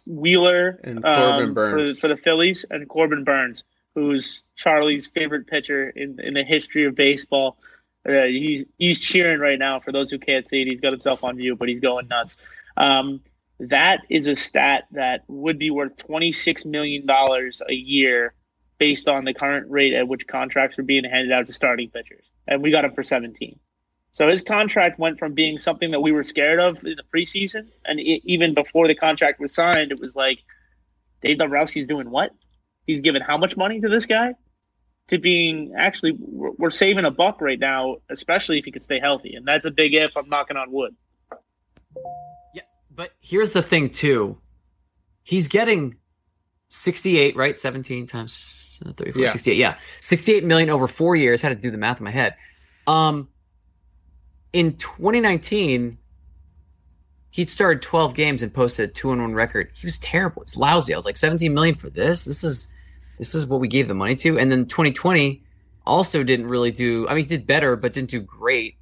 [0.07, 3.63] Wheeler, and Corbin um, Burnes for, for, the Phillies, and Corbin Burnes,
[3.95, 7.59] who's Charlie's favorite pitcher in in the history of baseball.
[8.09, 9.81] Uh, he's he's cheering right now.
[9.81, 12.37] For those who can't see it, he's got himself on view, but he's going nuts.
[12.77, 13.21] Um,
[13.61, 18.35] that is a stat that would be worth twenty six million dollars a year,
[18.79, 22.25] based on the current rate at which contracts are being handed out to starting pitchers,
[22.49, 23.59] and we got him for seventeen.
[24.11, 27.69] So his contract went from being something that we were scared of in the preseason,
[27.85, 30.41] and it, even before the contract was signed, it was like
[31.23, 32.33] Dave Dombrowski's doing what?
[32.85, 34.35] He's given how much money to this guy?
[35.09, 38.99] To being actually, we're, we're saving a buck right now, especially if he could stay
[38.99, 40.17] healthy, and that's a big if.
[40.17, 40.95] I'm knocking on wood.
[42.55, 44.39] Yeah, but here's the thing too.
[45.25, 45.97] He's getting
[46.69, 47.59] 68, right?
[47.59, 49.29] 17 times 34, yeah.
[49.29, 49.57] 68.
[49.57, 49.77] Yeah.
[50.01, 51.45] 68 million over four years.
[51.45, 52.35] I had to do the math in my head.
[52.87, 53.29] Um,
[54.53, 55.99] in 2019,
[57.31, 59.71] he'd started 12 games and posted a two and one record.
[59.75, 60.43] He was terrible.
[60.43, 60.95] It's lousy.
[60.95, 62.25] I was like 17 million for this.
[62.25, 62.73] This is
[63.19, 64.39] this is what we gave the money to.
[64.39, 65.43] And then 2020
[65.87, 67.09] also didn't really do.
[67.09, 68.77] I mean, he did better, but didn't do great.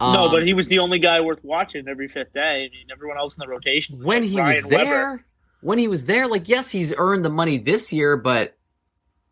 [0.00, 2.64] Um, no, but he was the only guy worth watching every fifth day.
[2.64, 4.02] I mean, everyone else in the rotation.
[4.02, 5.24] when like he Ryan was there, Weber.
[5.60, 8.56] when he was there, like yes, he's earned the money this year, but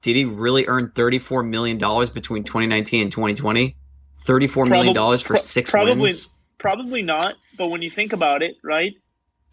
[0.03, 3.77] did he really earn 34 million dollars between 2019 and 2020?
[4.21, 6.35] Thirty-four million dollars for six probably, wins.
[6.59, 7.37] Probably not.
[7.57, 8.95] But when you think about it, right?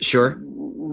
[0.02, 0.42] Sure.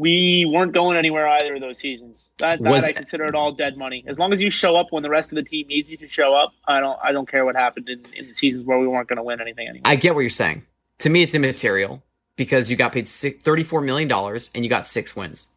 [0.03, 2.27] We weren't going anywhere either of those seasons.
[2.38, 4.05] That, that Was, I consider it all dead money.
[4.09, 6.09] As long as you show up when the rest of the team needs you to
[6.09, 6.99] show up, I don't.
[7.03, 9.41] I don't care what happened in, in the seasons where we weren't going to win
[9.41, 9.83] anything anymore.
[9.85, 10.67] I get what you're saying.
[10.99, 12.03] To me, it's immaterial
[12.37, 15.53] because you got paid six, $34 million and you got six wins.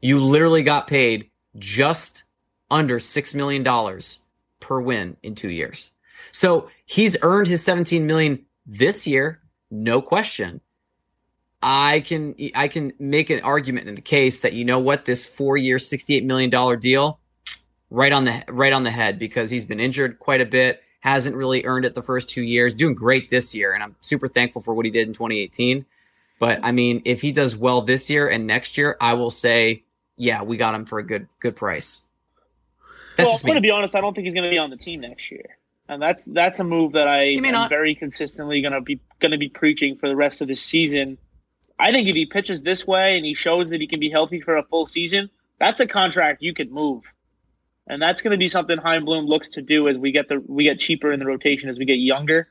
[0.00, 2.24] You literally got paid just
[2.70, 4.00] under $6 million
[4.60, 5.90] per win in two years.
[6.32, 10.60] So he's earned his 17 million this year, no question.
[11.62, 15.26] I can I can make an argument in a case that you know what this
[15.26, 17.20] four year, 68 million dollar deal,
[17.90, 21.36] right on the right on the head because he's been injured quite a bit, hasn't
[21.36, 24.62] really earned it the first two years, doing great this year, and I'm super thankful
[24.62, 25.84] for what he did in 2018.
[26.38, 29.84] But I mean, if he does well this year and next year, I will say,
[30.16, 32.02] yeah, we got him for a good good price.
[33.16, 33.94] That's well, I'm going to be honest.
[33.94, 35.58] I don't think he's going to be on the team next year,
[35.90, 39.38] and that's that's a move that I am very consistently going to be going to
[39.38, 41.18] be preaching for the rest of the season.
[41.80, 44.40] I think if he pitches this way and he shows that he can be healthy
[44.40, 47.04] for a full season, that's a contract you could move,
[47.86, 50.42] and that's going to be something Chaim Bloom looks to do as we get the
[50.46, 52.48] we get cheaper in the rotation as we get younger.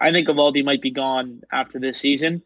[0.00, 2.42] I think Eovaldi might be gone after this season,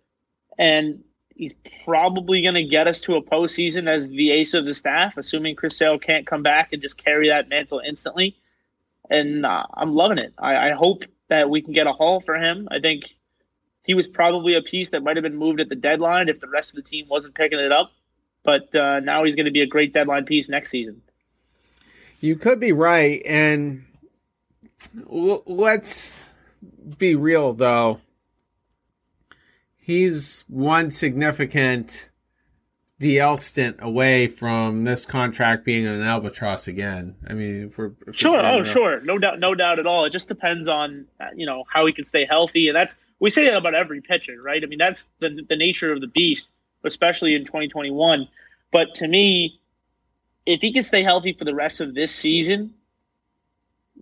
[0.59, 1.03] and
[1.35, 5.16] he's probably going to get us to a postseason as the ace of the staff,
[5.16, 8.37] assuming Chris Sale can't come back and just carry that mantle instantly.
[9.11, 10.33] And uh, I'm loving it.
[10.38, 12.68] I, I hope that we can get a haul for him.
[12.70, 13.05] I think
[13.85, 16.49] he was probably a piece that might have been moved at the deadline if the
[16.49, 17.92] rest of the team wasn't picking it up.
[18.45, 21.03] But uh, now he's going to be a great deadline piece next season.
[22.21, 23.85] You could be right, and
[25.11, 26.29] l- let's
[26.99, 28.01] be real though.
[29.77, 32.09] He's one significant
[33.01, 37.16] DL stint away from this contract being an albatross again.
[37.29, 38.47] I mean, if we're, if we're Sure.
[38.47, 38.64] Oh, real.
[38.64, 39.01] sure.
[39.01, 39.40] No doubt.
[39.40, 40.05] No doubt at all.
[40.05, 43.31] It just depends on uh, you know how he can stay healthy, and that's we
[43.31, 44.65] say that about every pitcher, right?
[44.65, 46.49] I mean, that's the the nature of the beast,
[46.85, 48.27] especially in 2021.
[48.73, 49.61] But to me,
[50.45, 52.75] if he can stay healthy for the rest of this season,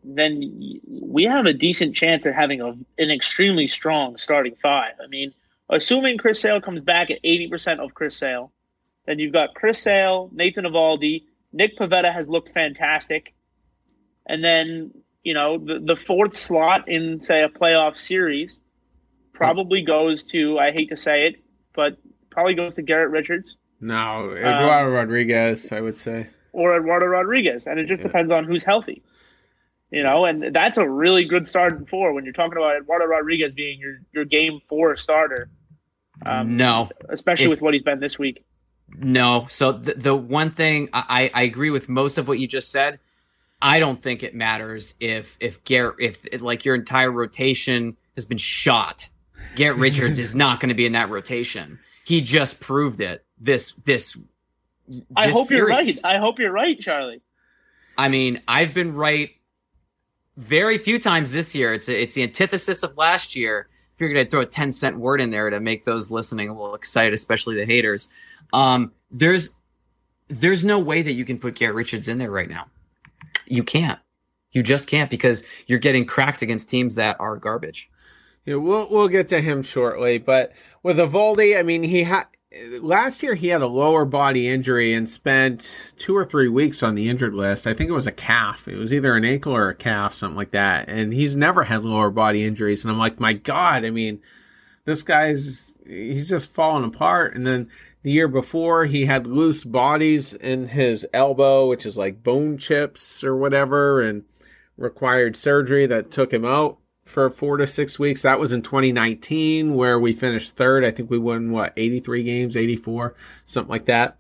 [0.03, 4.95] then we have a decent chance at having a, an extremely strong starting five.
[5.05, 5.35] I mean,
[5.69, 8.51] assuming Chris Sale comes back at 80% of Chris Sale,
[9.05, 13.35] then you've got Chris Sale, Nathan Eovaldi, Nick Pivetta has looked fantastic.
[14.25, 14.93] And then,
[15.25, 18.57] you know, the, the fourth slot in, say, a playoff series
[19.41, 21.37] probably goes to, I hate to say it,
[21.75, 21.97] but
[22.31, 26.27] probably goes to Garrett Richards No, Eduardo Rodriguez, I would say.
[26.53, 27.67] or Eduardo Rodriguez.
[27.67, 28.07] And it just Yeah.
[28.09, 29.03] depends on who's healthy.
[29.91, 33.53] You know, and that's a really good starting four when you're talking about Eduardo Rodriguez
[33.53, 35.49] being your, your game four starter,
[36.25, 38.45] um, no, especially It- with what he's been this week.
[38.97, 39.47] no.
[39.49, 43.01] So the, the one thing I, I agree with most of what you just said.
[43.63, 48.25] I don't think it matters if if Garrett if, if like your entire rotation has
[48.27, 49.09] been shot.
[49.57, 51.79] Garrett Richards is not going to be in that rotation.
[52.05, 53.25] He just proved it.
[53.39, 54.19] This this.
[55.17, 55.99] I this hope you're right.
[56.05, 57.23] I hope you're right, Charlie.
[57.97, 59.31] I mean, I've been right
[60.37, 61.73] very few times this year.
[61.73, 63.69] It's it's the antithesis of last year.
[63.97, 66.75] Figured I'd throw a ten cent word in there to make those listening a little
[66.75, 68.09] excited, especially the haters.
[68.53, 69.51] Um, there's
[70.29, 72.67] there's no way that you can put Garrett Richards in there right now.
[73.47, 73.99] You can't.
[74.53, 77.91] You just can't because you're getting cracked against teams that are garbage.
[78.51, 80.19] Yeah, we'll we'll get to him shortly.
[80.19, 82.25] But with Eovaldi, I mean, he had
[82.81, 86.97] last year he had a lower body injury and spent two or three weeks on
[86.97, 87.67] the injured list.
[87.67, 88.67] I think it was a calf.
[88.67, 90.89] It was either an ankle or a calf, something like that.
[90.89, 92.85] And he's never had lower body injuries.
[92.85, 94.21] And I'm like, my God, I mean,
[94.85, 97.37] this guy's he's just falling apart.
[97.37, 97.69] And then
[98.03, 103.23] the year before, he had loose bodies in his elbow, which is like bone chips
[103.23, 104.25] or whatever, and
[104.77, 106.80] required surgery that took him out
[107.11, 108.23] for four to six weeks.
[108.23, 110.85] That was in 2019, where we finished third.
[110.85, 114.17] I think we won what 83 games, 84, something like that.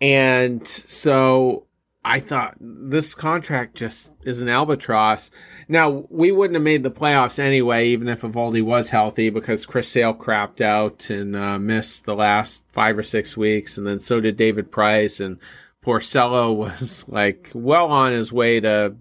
[0.00, 1.66] And so
[2.04, 5.30] I thought this contract just is an albatross.
[5.68, 9.88] Now we wouldn't have made the playoffs anyway, even if Eovaldi was healthy, because Chris
[9.88, 14.20] Sale crapped out and uh, missed the last five or six weeks, and then so
[14.20, 15.38] did David Price and
[15.84, 18.96] Porcello was like well on his way to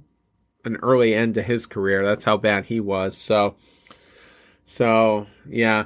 [0.65, 2.05] an early end to his career.
[2.05, 3.17] That's how bad he was.
[3.17, 3.55] So,
[4.65, 5.85] so yeah.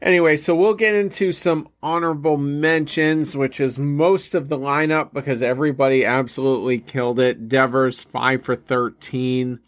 [0.00, 5.42] Anyway, so we'll get into some honorable mentions, which is most of the lineup because
[5.42, 7.48] everybody absolutely killed it.
[7.48, 9.58] Devers five for thirteen,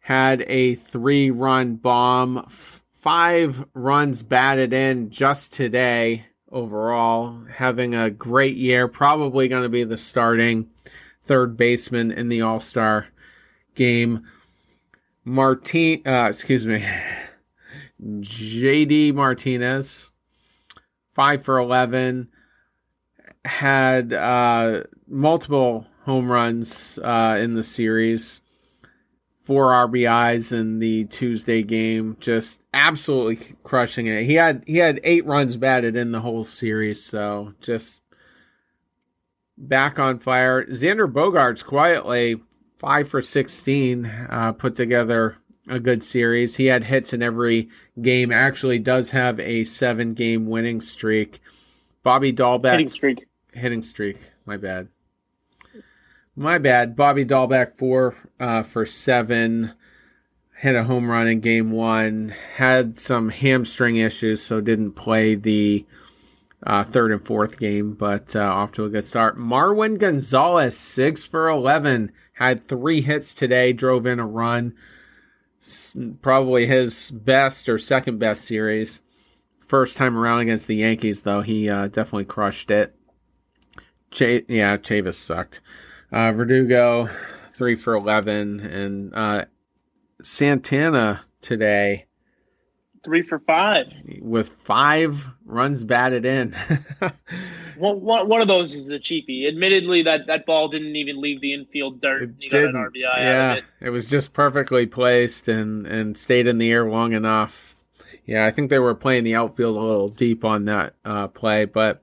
[0.00, 8.56] had a three-run bomb, f- five runs batted in just today overall, having a great
[8.56, 8.88] year.
[8.88, 10.68] Probably going to be the starting
[11.22, 13.06] third baseman in the All Star
[13.76, 14.26] game.
[15.24, 16.84] Martin, uh, excuse me,
[18.02, 20.12] JD Martinez,
[21.10, 22.28] five for 11,
[23.44, 28.42] had uh, multiple home runs uh, in the series,
[29.42, 34.24] four RBIs in the Tuesday game, just absolutely crushing it.
[34.24, 38.02] He had he had eight runs batted in the whole series, so just
[39.58, 40.64] back on fire.
[40.66, 42.40] Xander Bogaerts quietly
[42.76, 45.36] five for 16, uh, put together
[45.68, 46.56] a good series.
[46.56, 47.68] He had hits in every
[48.00, 51.40] game, actually does have a seven game winning streak.
[52.02, 53.26] Bobby Dalbec Hitting streak.
[53.52, 54.16] hitting streak.
[54.44, 54.88] My bad.
[56.36, 56.94] My bad.
[56.94, 59.72] Bobby Dalbec four uh, for seven.
[60.58, 62.32] Hit a home run in game one.
[62.54, 65.84] Had some hamstring issues, so didn't play the
[66.62, 69.36] uh, third and fourth game, but uh, off to a good start.
[69.36, 72.12] Marwin Gonzalez six for eleven.
[72.36, 74.74] Had three hits today, drove in a run.
[76.20, 79.00] Probably his best or second best series.
[79.58, 82.94] First time around against the Yankees, though, he uh, definitely crushed it.
[84.10, 85.62] Ch- yeah, Chavis sucked.
[86.12, 87.08] Uh, Verdugo,
[87.54, 88.60] three for 11.
[88.60, 89.46] And uh,
[90.22, 92.04] Santana today,
[93.02, 93.86] three for five
[94.20, 96.54] with five runs batted in.
[97.76, 99.46] one, one of those is a cheapie.
[99.48, 102.22] Admittedly, that, that ball didn't even leave the infield dirt.
[102.22, 102.74] It you didn't.
[102.74, 103.64] RBI yeah, it.
[103.80, 103.90] it.
[103.90, 107.74] was just perfectly placed and, and stayed in the air long enough.
[108.24, 111.64] Yeah, I think they were playing the outfield a little deep on that uh, play,
[111.64, 112.02] but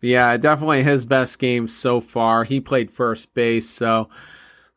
[0.00, 2.44] yeah, definitely his best game so far.
[2.44, 4.08] He played first base, so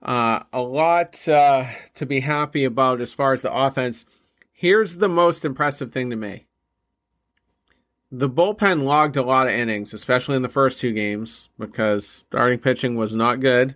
[0.01, 1.65] uh, a lot uh,
[1.95, 4.05] to be happy about as far as the offense.
[4.53, 6.46] Here's the most impressive thing to me
[8.11, 12.59] the bullpen logged a lot of innings, especially in the first two games, because starting
[12.59, 13.75] pitching was not good.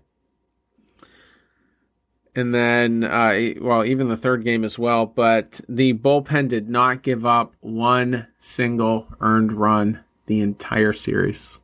[2.33, 5.05] And then, uh, well, even the third game as well.
[5.05, 11.59] But the bullpen did not give up one single earned run the entire series.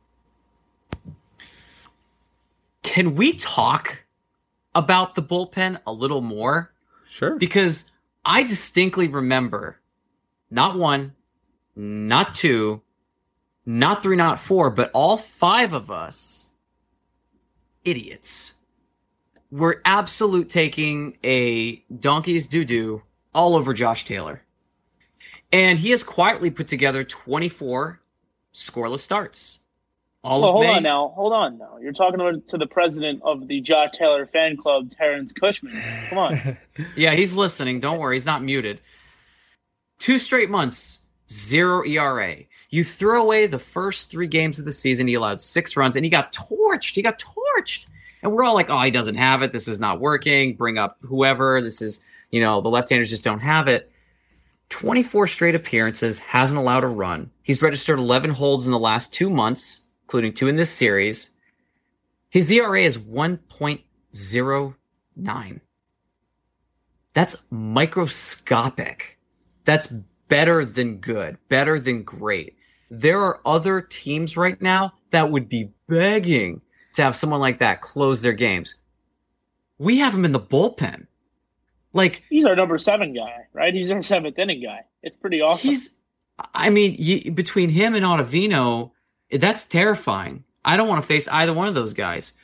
[2.82, 4.04] Can we talk
[4.74, 6.72] about the bullpen a little more?
[7.08, 7.36] Sure.
[7.36, 7.90] Because
[8.26, 9.80] I distinctly remember
[10.50, 11.14] not one,
[11.78, 12.82] not two,
[13.64, 16.50] not three, not four, but all five of us
[17.84, 18.54] idiots
[19.50, 23.02] were absolute taking a donkey's doo doo
[23.32, 24.42] all over Josh Taylor.
[25.52, 28.00] And he has quietly put together 24
[28.52, 29.60] scoreless starts.
[30.24, 30.74] All well, hold May.
[30.74, 31.12] on now.
[31.14, 31.78] Hold on now.
[31.80, 35.80] You're talking to the president of the Josh Taylor fan club, Terrence Cushman.
[36.08, 36.58] Come on.
[36.96, 37.78] yeah, he's listening.
[37.78, 38.16] Don't worry.
[38.16, 38.80] He's not muted.
[39.98, 40.97] Two straight months,
[41.30, 42.36] zero ERA.
[42.70, 45.08] You throw away the first three games of the season.
[45.08, 46.94] He allowed six runs and he got torched.
[46.94, 47.88] He got torched.
[48.22, 49.52] And we're all like, oh, he doesn't have it.
[49.52, 50.54] This is not working.
[50.54, 51.62] Bring up whoever.
[51.62, 52.00] This is,
[52.30, 53.90] you know, the left handers just don't have it.
[54.70, 57.30] 24 straight appearances, hasn't allowed a run.
[57.42, 61.36] He's registered 11 holds in the last two months including two in this series.
[62.30, 65.60] His ERA is 1.09.
[67.12, 69.18] That's microscopic.
[69.64, 69.92] That's
[70.28, 72.56] better than good, better than great.
[72.90, 76.62] There are other teams right now that would be begging
[76.94, 78.76] to have someone like that close their games.
[79.78, 81.06] We have him in the bullpen.
[81.92, 83.72] Like he's our number seven guy, right?
[83.72, 84.80] He's our seventh inning guy.
[85.02, 85.70] It's pretty awesome.
[85.70, 85.96] He's,
[86.54, 88.92] I mean, you, between him and Ottavino,
[89.30, 90.44] that's terrifying.
[90.64, 92.34] I don't want to face either one of those guys.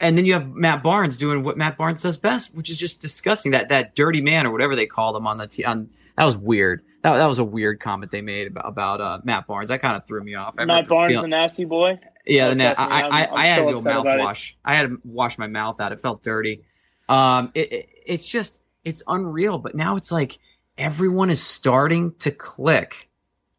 [0.00, 3.02] And then you have Matt Barnes doing what Matt Barnes does best, which is just
[3.02, 6.24] discussing that that dirty man or whatever they called him on the t- on that
[6.24, 6.82] was weird.
[7.02, 9.70] That, that was a weird comment they made about about uh, Matt Barnes.
[9.70, 10.54] That kind of threw me off.
[10.56, 11.98] I Matt Barnes, feeling, the nasty boy.
[12.26, 14.54] Yeah, the na- I, I, I, I had to do a mouthwash.
[14.64, 15.92] I had to wash my mouth out.
[15.92, 16.62] It felt dirty.
[17.08, 19.58] Um, it, it, it's just it's unreal.
[19.58, 20.38] But now it's like
[20.76, 23.08] everyone is starting to click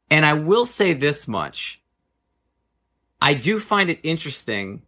[0.10, 1.82] and I will say this much.
[3.22, 4.84] I do find it interesting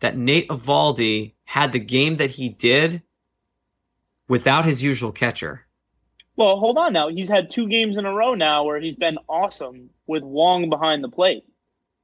[0.00, 3.02] that Nate Eovaldi had the game that he did
[4.28, 5.66] without his usual catcher.
[6.36, 7.08] Well, hold on now.
[7.08, 11.04] He's had two games in a row now where he's been awesome with Wong behind
[11.04, 11.44] the plate.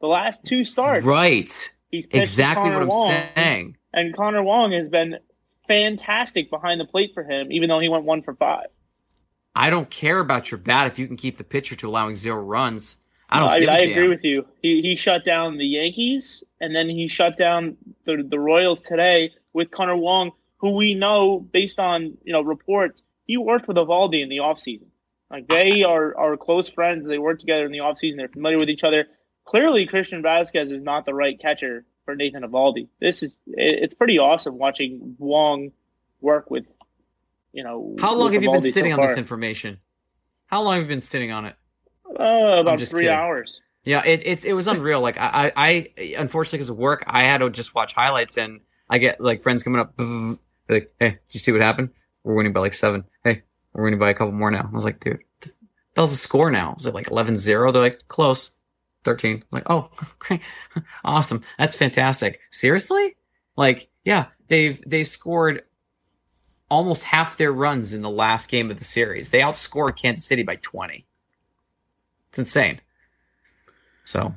[0.00, 1.06] The last two starts.
[1.06, 1.70] Right.
[1.90, 3.76] He's exactly what I'm Wong, saying.
[3.94, 5.16] And Connor Wong has been
[5.66, 8.66] fantastic behind the plate for him, even though he went one for five.
[9.54, 12.42] I don't care about your bat if you can keep the pitcher to allowing zero
[12.42, 13.02] runs.
[13.28, 13.48] I don't.
[13.48, 14.46] I, I agree with you.
[14.62, 19.32] He he shut down the Yankees, and then he shut down the the Royals today
[19.52, 24.22] with Connor Wong, who we know based on you know reports he worked with Eovaldi
[24.22, 24.86] in the offseason.
[25.30, 27.06] Like they are are close friends.
[27.06, 28.16] They work together in the offseason.
[28.16, 29.06] They're familiar with each other.
[29.44, 32.88] Clearly, Christian Vasquez is not the right catcher for Nathan Eovaldi.
[33.00, 35.72] This is it's pretty awesome watching Wong
[36.20, 36.66] work with
[37.52, 37.96] you know.
[37.98, 39.80] How long have you been sitting so on this information?
[40.46, 41.56] How long have you been sitting on it?
[42.18, 43.16] Uh, about three kidding.
[43.16, 43.60] hours.
[43.84, 45.00] Yeah, it, it's it was unreal.
[45.00, 48.60] Like I, I unfortunately because of work, I had to just watch highlights, and
[48.90, 49.94] I get like friends coming up,
[50.68, 51.90] like, "Hey, did you see what happened?
[52.24, 53.04] We're winning by like seven.
[53.22, 53.42] Hey,
[53.72, 56.50] we're winning by a couple more now." I was like, "Dude, that was the score
[56.50, 57.72] now." Was it like 11-0?
[57.72, 58.56] They're like, "Close."
[59.06, 59.36] 13.
[59.36, 59.88] I'm like, oh,
[60.18, 60.42] great.
[61.04, 61.42] awesome.
[61.58, 62.40] That's fantastic.
[62.50, 63.16] Seriously?
[63.56, 65.62] Like, yeah, they've they scored
[66.68, 69.30] almost half their runs in the last game of the series.
[69.30, 71.06] They outscored Kansas City by 20.
[72.36, 72.82] It's insane.
[74.04, 74.34] So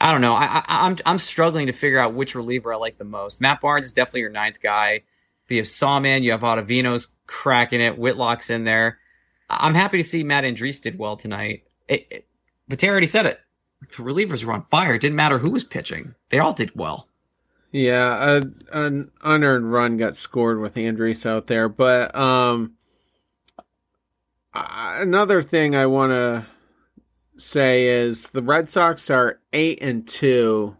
[0.00, 0.32] I don't know.
[0.32, 3.38] I, I, I'm I'm struggling to figure out which reliever I like the most.
[3.38, 5.02] Matt Barnes is definitely your ninth guy.
[5.46, 8.98] But you have Sawman, you have Ottavino's cracking it, Whitlock's in there.
[9.50, 11.64] I'm happy to see Matt Andriese did well tonight.
[11.86, 12.26] It, it,
[12.66, 13.40] but Terry already said it.
[13.80, 14.94] The relievers were on fire.
[14.94, 17.08] It didn't matter who was pitching; they all did well.
[17.72, 18.42] Yeah, a,
[18.72, 22.74] an unearned run got scored with Andriese out there, but um,
[24.54, 26.46] another thing I want to
[27.42, 30.76] say is the Red Sox are eight and two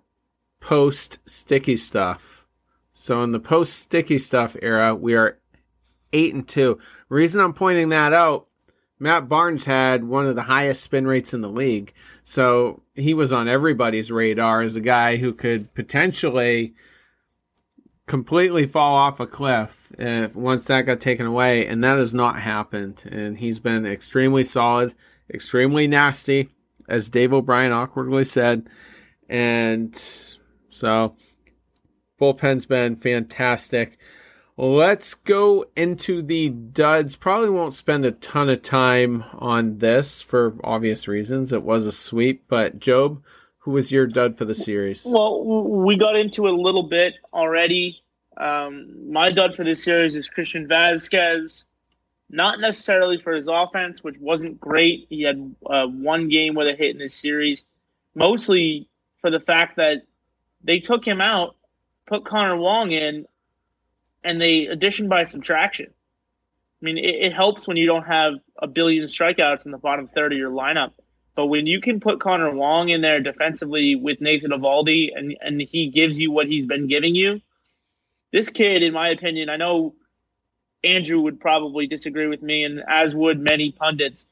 [0.60, 2.46] post sticky stuff.
[2.92, 5.38] So in the post sticky stuff era, we are
[6.12, 6.78] eight and two.
[7.08, 8.46] Reason I'm pointing that out,
[8.98, 11.92] Matt Barnes had one of the highest spin rates in the league.
[12.22, 16.74] So he was on everybody's radar as a guy who could potentially
[18.06, 22.38] completely fall off a cliff if once that got taken away, and that has not
[22.38, 23.02] happened.
[23.10, 24.94] And he's been extremely solid,
[25.32, 26.48] extremely nasty,
[26.88, 28.68] as Dave O'Brien awkwardly said.
[29.28, 29.94] And
[30.68, 31.16] so
[32.20, 33.98] bullpen's been fantastic.
[34.56, 37.16] Let's go into the duds.
[37.16, 41.52] Probably won't spend a ton of time on this for obvious reasons.
[41.52, 43.22] It was a sweep, but Job,
[43.60, 45.04] who was your dud for the series?
[45.06, 48.02] Well, we got into a little bit already.
[48.36, 51.64] Um, my dud for this series is Christian Vázquez.
[52.32, 55.06] Not necessarily for his offense, which wasn't great.
[55.10, 57.62] He had uh, one game with a hit in this series,
[58.14, 58.88] mostly
[59.20, 60.02] for the fact that
[60.64, 61.56] they took him out,
[62.06, 63.26] put Connor Wong in,
[64.24, 65.88] and they addition by subtraction.
[66.80, 70.08] I mean, it, it, helps when you don't have a billion strikeouts in the bottom
[70.08, 70.92] third of your lineup.
[71.36, 75.60] But when you can put Connor Wong in there defensively with Nathan Eovaldi and, and
[75.60, 77.40] he gives you what he's been giving you,
[78.32, 79.94] this kid, in my opinion, I know
[80.84, 84.26] Andrew would probably disagree with me, and as would many pundits.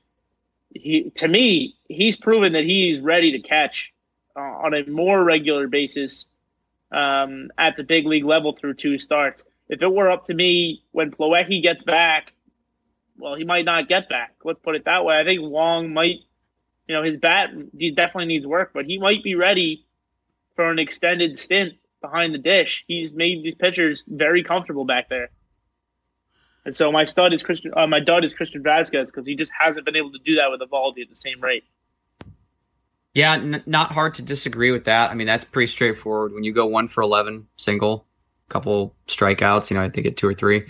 [0.72, 3.92] He, to me, he's proven that he's ready to catch
[4.36, 6.26] uh, on a more regular basis
[6.92, 10.82] um, at the big league level through two starts if it were up to me
[10.90, 12.32] when Plawecki gets back,
[13.16, 14.34] well, he might not get back.
[14.44, 15.14] Let's put it that way.
[15.14, 16.18] I think Wong might,
[16.88, 19.86] you know, his bat he definitely needs work, but he might be ready
[20.57, 22.84] for an extended stint behind the dish.
[22.88, 25.30] He's made these pitchers very comfortable back there.
[26.64, 27.72] And so my stud is Christian.
[27.76, 30.50] Uh, my dud is Christian Vasquez because he just hasn't been able to do that
[30.50, 31.64] with Eovaldi at the same rate.
[33.14, 35.11] Yeah, n- not hard to disagree with that.
[35.11, 36.32] I mean, that's pretty straightforward.
[36.32, 38.06] When you go one for eleven single,
[38.50, 39.70] couple strikeouts.
[39.70, 40.66] You know, I think at two or three.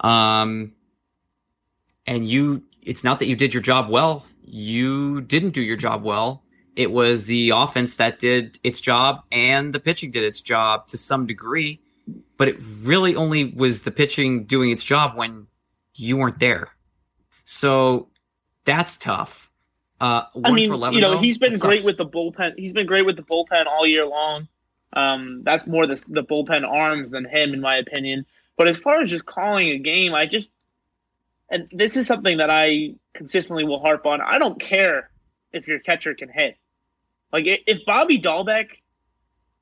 [0.00, 0.72] Um,
[2.06, 4.26] and you, it's not that you did your job well.
[4.44, 6.42] You didn't do your job well.
[6.76, 10.98] It was the offense that did its job and the pitching did its job to
[10.98, 11.80] some degree.
[12.36, 15.46] But it really only was the pitching doing its job when
[15.94, 16.68] you weren't there.
[17.44, 18.08] So
[18.64, 19.50] that's tough.
[20.00, 22.54] Uh, I mean, 11, you know, he's been great with the bullpen.
[22.56, 24.48] He's been great with the bullpen all year long.
[24.94, 28.26] Um, that's more the the bullpen arms than him, in my opinion.
[28.56, 30.48] But as far as just calling a game, I just
[31.50, 34.20] and this is something that I consistently will harp on.
[34.20, 35.10] I don't care
[35.52, 36.56] if your catcher can hit.
[37.32, 38.68] Like if Bobby Dalbec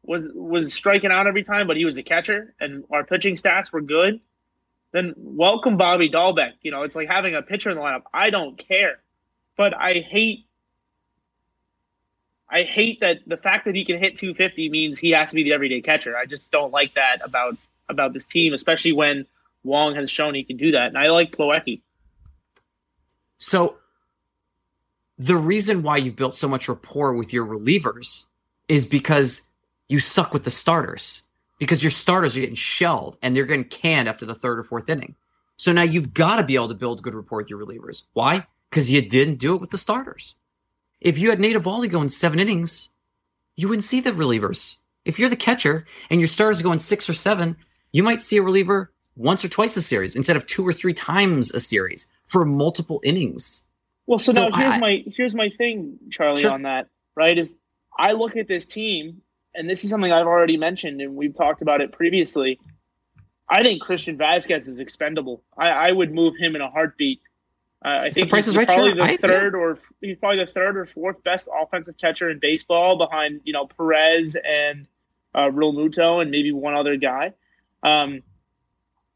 [0.02, 3.72] was was striking out every time, but he was a catcher, and our pitching stats
[3.72, 4.20] were good,
[4.92, 6.52] then welcome Bobby Dalbec.
[6.62, 8.02] You know, it's like having a pitcher in the lineup.
[8.12, 9.00] I don't care,
[9.56, 10.46] but I hate
[12.50, 15.44] I hate that the fact that he can hit 250 means he has to be
[15.44, 16.16] the everyday catcher.
[16.16, 17.56] I just don't like that about
[17.88, 19.26] about this team, especially when
[19.62, 20.88] Wong has shown he can do that.
[20.88, 21.82] And I like Plawecki.
[23.38, 23.76] So
[25.18, 28.26] the reason why you've built so much rapport with your relievers
[28.68, 29.42] is because
[29.90, 31.22] you suck with the starters.
[31.58, 34.88] Because your starters are getting shelled and they're getting canned after the third or fourth
[34.88, 35.16] inning.
[35.56, 38.04] So now you've got to be able to build good rapport with your relievers.
[38.14, 38.46] Why?
[38.70, 40.36] Because you didn't do it with the starters.
[41.00, 42.90] If you had Nate Eovaldi going seven innings,
[43.56, 44.76] you wouldn't see the relievers.
[45.04, 47.56] If you're the catcher and your starters are going six or seven,
[47.92, 50.94] you might see a reliever once or twice a series instead of two or three
[50.94, 53.66] times a series for multiple innings.
[54.06, 56.52] Well, so, so now here's I, my here's my thing, Charlie, sure.
[56.52, 56.88] on that.
[57.16, 57.36] Right?
[57.36, 57.54] Is
[57.98, 59.20] I look at this team,
[59.54, 62.58] and this is something I've already mentioned, and we've talked about it previously.
[63.48, 65.42] I think Christian Vasquez is expendable.
[65.58, 67.20] I, I would move him in a heartbeat
[67.82, 71.22] uh, I think he's, right, probably the third or he's probably the third or fourth
[71.24, 74.86] best offensive catcher in baseball behind you know Perez and
[75.34, 77.32] uh, Realmuto and maybe one other guy.
[77.82, 78.22] Um,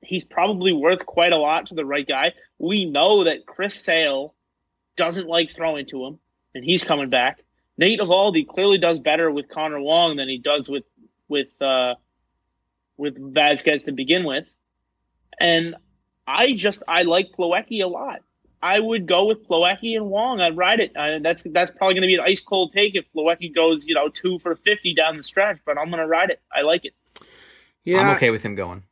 [0.00, 2.32] he's probably worth quite a lot to the right guy.
[2.58, 4.34] We know that Chris Sale
[4.96, 6.18] doesn't like throwing to him,
[6.54, 7.43] and he's coming back.
[7.76, 10.84] Nate Eovaldi clearly does better with Connor Wong than he does with
[11.28, 11.94] with uh,
[12.96, 14.46] with Vázquez to begin with,
[15.40, 15.74] and
[16.26, 18.20] I just I like Plawecki a lot.
[18.62, 20.40] I would go with Plawecki and Wong.
[20.40, 20.96] I'd ride it.
[20.96, 23.94] Uh, that's that's probably going to be an ice cold take if Plawecki goes, you
[23.94, 25.58] know, two for fifty down the stretch.
[25.66, 26.40] But I'm going to ride it.
[26.50, 26.94] I like it.
[27.84, 28.84] Yeah, I'm okay with him going.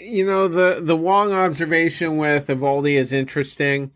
[0.00, 3.90] You know the the Wong observation with Eovaldi is interesting.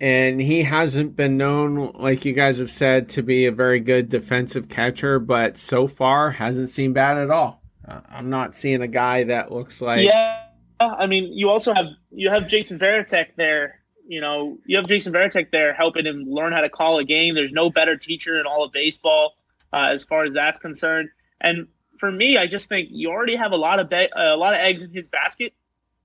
[0.00, 4.08] And he hasn't been known, like you guys have said, to be a very good
[4.08, 7.62] defensive catcher, but so far hasn't seemed bad at all.
[7.86, 10.06] Uh, I'm not seeing a guy that looks like.
[10.06, 10.44] Yeah,
[10.80, 13.80] I mean, you also have you have Jason Varitek there.
[14.08, 17.34] You know, you have Jason Varitek there helping him learn how to call a game.
[17.34, 19.34] There's no better teacher in all of baseball
[19.72, 21.10] uh, as far as that's concerned.
[21.40, 24.54] And for me, I just think you already have a lot of be- a lot
[24.54, 25.52] of eggs in his basket.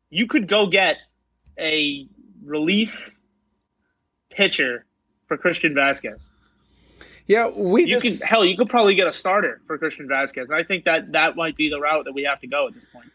[0.09, 0.97] You could go get
[1.57, 2.07] a
[2.43, 3.14] relief
[4.36, 4.86] pitcher
[5.27, 6.19] for Christian Vasquez.
[7.27, 10.49] Yeah, we You just can hell, you could probably get a starter for Christian Vasquez.
[10.51, 12.83] I think that that might be the route that we have to go at this
[12.93, 13.11] point.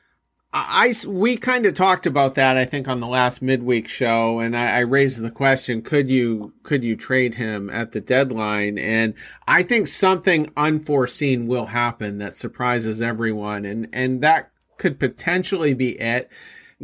[0.52, 4.56] I, we kind of talked about that I think on the last midweek show, and
[4.56, 8.76] I, I raised the question: Could you could you trade him at the deadline?
[8.76, 9.14] And
[9.46, 15.90] I think something unforeseen will happen that surprises everyone, and and that could potentially be
[16.00, 16.28] it.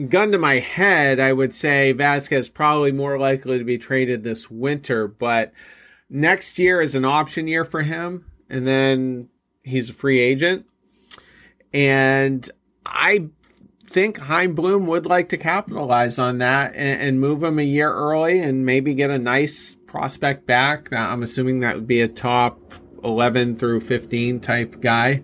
[0.08, 4.50] Gun to my head, I would say Vasquez probably more likely to be traded this
[4.50, 5.52] winter, but
[6.10, 9.30] next year is an option year for him, and then
[9.62, 10.66] he's a free agent.
[11.72, 12.48] And
[12.84, 13.30] I
[13.86, 17.90] think Chaim Bloom would like to capitalize on that and, and, move him a year
[17.90, 20.92] early and maybe get a nice prospect back.
[20.92, 25.22] I'm assuming that would be a top 11 through 15 type guy,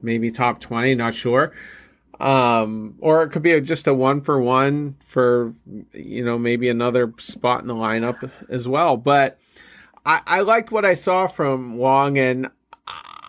[0.00, 1.52] maybe top 20, not sure.
[2.18, 5.52] Um, or it could be a, just a one for one for,
[5.92, 8.96] you know, maybe another spot in the lineup as well.
[8.96, 9.38] But
[10.04, 12.50] I, I liked what I saw from Wong and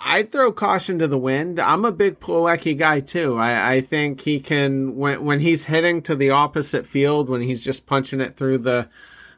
[0.07, 1.59] I'd throw caution to the wind.
[1.59, 3.37] I'm a big Plawecki guy too.
[3.37, 7.61] I, I think he can when when he's hitting to the opposite field when he's
[7.61, 8.87] just punching it through the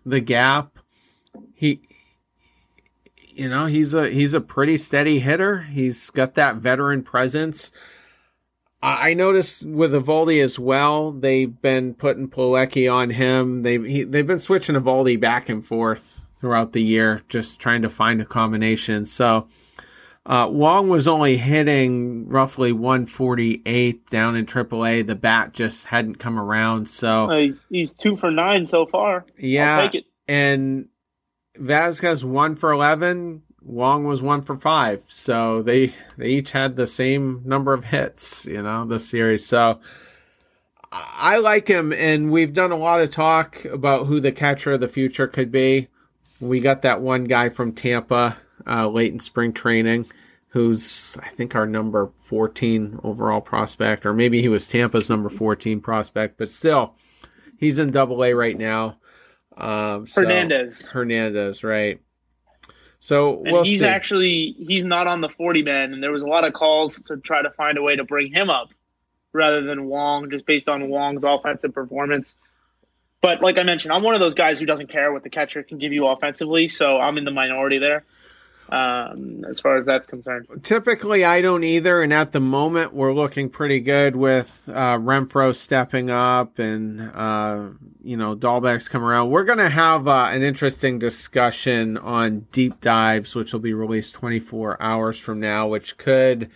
[0.05, 0.77] the gap.
[1.55, 1.81] He
[3.29, 5.61] you know he's a he's a pretty steady hitter.
[5.61, 7.71] He's got that veteran presence.
[8.81, 11.11] I noticed with Eovaldi as well.
[11.11, 13.61] They've been putting Plawecki on him.
[13.61, 17.89] They he, they've been switching Eovaldi back and forth throughout the year, just trying to
[17.89, 19.05] find a combination.
[19.05, 19.47] So
[20.25, 25.05] uh, Wong was only hitting roughly 148 down in AAA.
[25.05, 26.87] The bat just hadn't come around.
[26.87, 29.25] So uh, he's two for nine so far.
[29.37, 29.91] Yeah,
[30.27, 30.87] and
[31.57, 33.41] Vasquez one for 11.
[33.69, 35.03] Wong was one for five.
[35.07, 38.45] So they they each had the same number of hits.
[38.45, 39.45] You know the series.
[39.45, 39.79] So.
[40.91, 44.79] I like him, and we've done a lot of talk about who the catcher of
[44.79, 45.87] the future could be.
[46.39, 50.07] We got that one guy from Tampa uh, late in spring training,
[50.47, 55.79] who's I think our number 14 overall prospect, or maybe he was Tampa's number 14
[55.79, 56.95] prospect, but still,
[57.59, 58.97] he's in Double A right now.
[59.55, 60.87] Um, so, Hernandez.
[60.87, 62.01] Hernandez, right?
[62.99, 63.85] So we'll he's see.
[63.85, 67.17] actually he's not on the 40 man, and there was a lot of calls to
[67.17, 68.69] try to find a way to bring him up
[69.31, 72.35] rather than Wong, just based on Wong's offensive performance.
[73.21, 75.63] But like I mentioned, I'm one of those guys who doesn't care what the catcher
[75.63, 78.05] can give you offensively, so I'm in the minority there
[78.71, 80.47] um, as far as that's concerned.
[80.61, 85.55] Typically, I don't either, and at the moment, we're looking pretty good with uh, Renfroe
[85.55, 87.69] stepping up and uh,
[88.01, 89.29] you know Dalbec's come around.
[89.29, 94.15] We're going to have uh, an interesting discussion on deep dives, which will be released
[94.15, 96.51] 24 hours from now, which could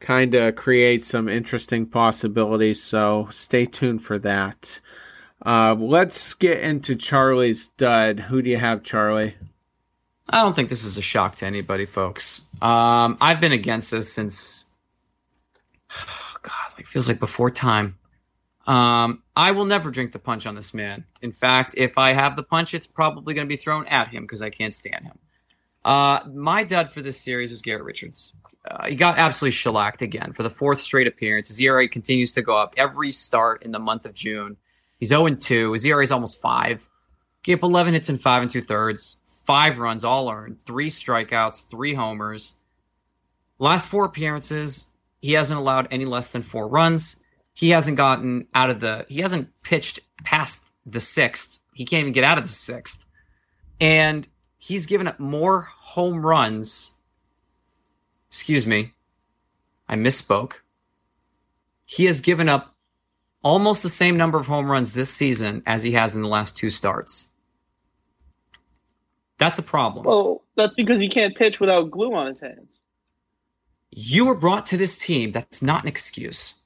[0.00, 2.82] kind of create some interesting possibilities.
[2.82, 4.80] So stay tuned for that.
[5.44, 8.20] Uh, let's get into Charlie's dud.
[8.20, 9.36] Who do you have, Charlie?
[10.30, 12.46] I don't think this is a shock to anybody, folks.
[12.60, 14.66] Um, I've been against this since,
[15.90, 17.98] oh God, like feels like before time.
[18.66, 21.04] Um, I will never drink the punch on this man.
[21.22, 24.24] In fact, if I have the punch, it's probably going to be thrown at him
[24.24, 25.18] because I can't stand him.
[25.84, 28.34] Uh, my dud for this series was Garrett Richards.
[28.70, 31.48] Uh, he got absolutely shellacked again for the fourth straight appearance.
[31.48, 34.58] His ERA continues to go up every start in the month of June.
[34.98, 35.72] He's 0 2.
[35.72, 36.86] His ERA is almost 5.
[37.42, 39.16] Gave up 11 hits in 5 and 2 thirds
[39.48, 42.56] five runs all earned, three strikeouts, three homers.
[43.58, 44.90] Last four appearances,
[45.22, 47.22] he hasn't allowed any less than four runs.
[47.54, 51.60] He hasn't gotten out of the, he hasn't pitched past the sixth.
[51.72, 53.06] He can't even get out of the sixth.
[53.80, 54.28] And
[54.58, 56.98] he's given up more home runs.
[58.28, 58.92] Excuse me.
[59.88, 60.56] I misspoke.
[61.86, 62.74] He has given up
[63.42, 66.54] almost the same number of home runs this season as he has in the last
[66.54, 67.30] two starts.
[69.38, 70.04] That's a problem.
[70.04, 72.70] Well, that's because he can't pitch without glue on his hands.
[73.90, 75.32] You were brought to this team.
[75.32, 76.60] That's not an excuse.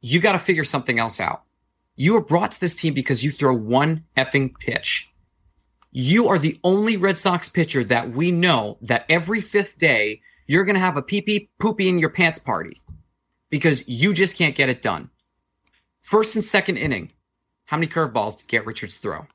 [0.00, 1.42] You got to figure something else out.
[1.94, 5.10] You were brought to this team because you throw one effing pitch.
[5.92, 10.64] You are the only Red Sox pitcher that we know that every fifth day you're
[10.64, 12.82] going to have a pee pee poopy in your pants party
[13.48, 15.08] because you just can't get it done.
[16.02, 17.12] First and second inning,
[17.64, 19.26] how many curveballs did Garrett Richards throw?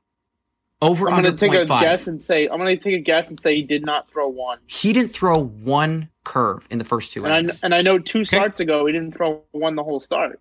[0.82, 3.55] Over I'm gonna take a guess and say I'm gonna take a guess and say
[3.55, 4.57] he did not throw one.
[4.65, 7.63] He didn't throw one curve in the first two And I, innings.
[7.63, 10.39] and I know two starts ago he didn't throw one the whole start.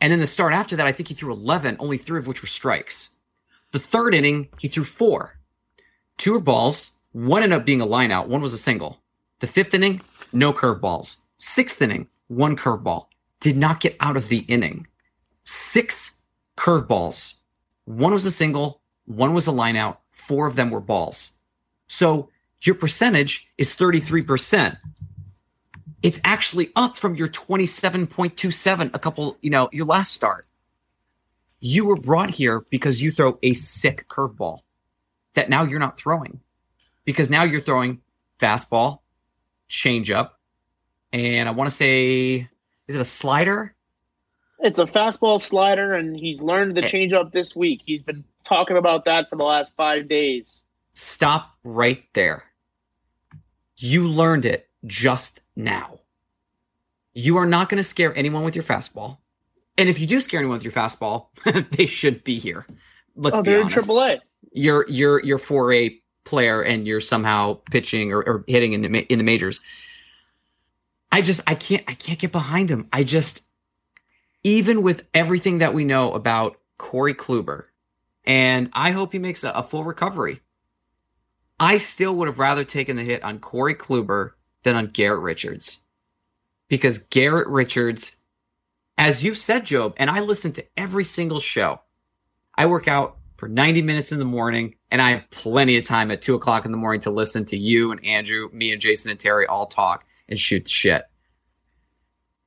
[0.00, 2.40] And then the start after that, I think he threw 11, only three of which
[2.40, 3.10] were strikes.
[3.72, 5.38] The third inning, he threw four.
[6.16, 6.92] Two were balls.
[7.12, 8.28] One ended up being a line out.
[8.28, 9.02] One was a single.
[9.40, 10.00] The fifth inning,
[10.32, 11.16] no curveballs.
[11.36, 13.06] Sixth inning, one curveball.
[13.40, 14.86] Did not get out of the inning.
[15.44, 16.20] Six
[16.56, 17.34] curveballs.
[17.84, 18.77] One was a single.
[19.08, 20.00] One was a line out.
[20.10, 21.34] Four of them were balls.
[21.86, 22.28] So
[22.62, 24.76] your percentage is 33%
[26.02, 30.46] it's actually up from your 27.27 a couple, you know, your last start.
[31.60, 34.60] You were brought here because you throw a sick curveball
[35.34, 36.40] that now you're not throwing
[37.04, 38.00] because now you're throwing
[38.38, 39.00] fastball,
[39.68, 40.30] changeup,
[41.12, 42.48] and I want to say,
[42.86, 43.74] is it a slider?
[44.60, 46.88] It's a fastball slider, and he's learned the Eh.
[46.88, 47.82] changeup this week.
[47.86, 50.62] He's been talking about that for the last five days.
[50.92, 52.44] Stop right there.
[53.76, 56.00] You learned it just now.
[57.12, 59.18] You are not going to scare anyone with your fastball.
[59.76, 61.28] And if you do scare anyone with your fastball,
[61.76, 62.66] they should be here.
[63.14, 63.76] Let's oh, be honest.
[63.76, 64.20] in AAA.
[64.52, 69.00] You're you're you're four a player and you're somehow pitching or, or hitting in the
[69.12, 69.60] in the majors.
[71.10, 72.88] I just I can't I can't get behind him.
[72.92, 73.42] I just
[74.42, 77.64] even with everything that we know about Corey Kluber,
[78.28, 80.42] and I hope he makes a, a full recovery.
[81.58, 85.78] I still would have rather taken the hit on Corey Kluber than on Garrett Richards.
[86.68, 88.16] Because Garrett Richards,
[88.98, 91.80] as you've said, Job, and I listen to every single show.
[92.54, 96.10] I work out for 90 minutes in the morning, and I have plenty of time
[96.10, 99.10] at two o'clock in the morning to listen to you and Andrew, me and Jason
[99.10, 101.04] and Terry all talk and shoot the shit.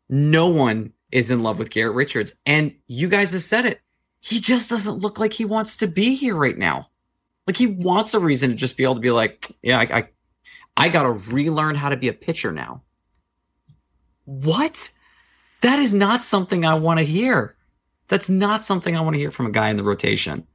[0.07, 2.35] No one is in love with Garrett Richards.
[2.45, 3.81] And you guys have said it.
[4.21, 6.89] He just doesn't look like he wants to be here right now.
[7.47, 10.07] Like he wants a reason to just be able to be like, yeah, I, I,
[10.77, 12.83] I got to relearn how to be a pitcher now.
[14.25, 14.91] What?
[15.61, 17.55] That is not something I want to hear.
[18.07, 20.45] That's not something I want to hear from a guy in the rotation.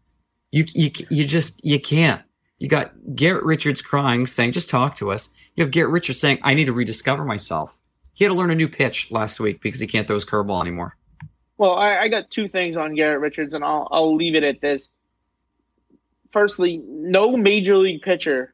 [0.52, 2.22] You, you, you just, you can't.
[2.58, 5.30] You got Garrett Richards crying, saying, just talk to us.
[5.56, 7.76] You have Garrett Richards saying, I need to rediscover myself.
[8.14, 10.62] He had to learn a new pitch last week because he can't throw his curveball
[10.62, 10.96] anymore.
[11.58, 14.60] Well, I, I got two things on Garrett Richards, and I'll I'll leave it at
[14.60, 14.88] this.
[16.32, 18.52] Firstly, no major league pitcher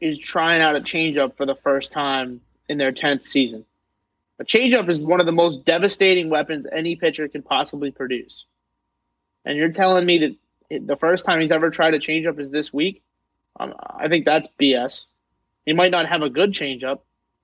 [0.00, 3.64] is trying out a changeup for the first time in their tenth season.
[4.40, 8.44] A changeup is one of the most devastating weapons any pitcher can possibly produce.
[9.44, 10.36] And you're telling me
[10.70, 13.02] that the first time he's ever tried a changeup is this week?
[13.60, 15.02] Um, I think that's BS.
[15.64, 17.00] He might not have a good changeup,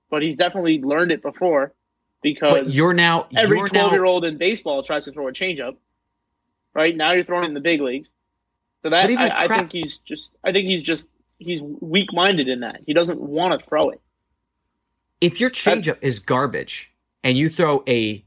[0.09, 1.73] but he's definitely learned it before.
[2.21, 5.27] Because But you're now, every you're 12 year now, old in baseball tries to throw
[5.27, 5.77] a changeup.
[6.73, 8.09] Right now, you're throwing it in the big leagues.
[8.83, 10.33] So that I, I think he's just.
[10.43, 11.07] I think he's just.
[11.39, 12.81] He's weak minded in that.
[12.85, 14.01] He doesn't want to throw it.
[15.21, 16.91] if your changeup is garbage
[17.23, 18.23] and you throw a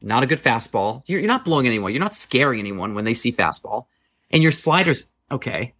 [0.00, 1.92] not a good fastball, you're, you're not blowing anyone.
[1.92, 3.86] You're not scaring anyone when they see fastball.
[4.30, 5.74] And your sliders, okay.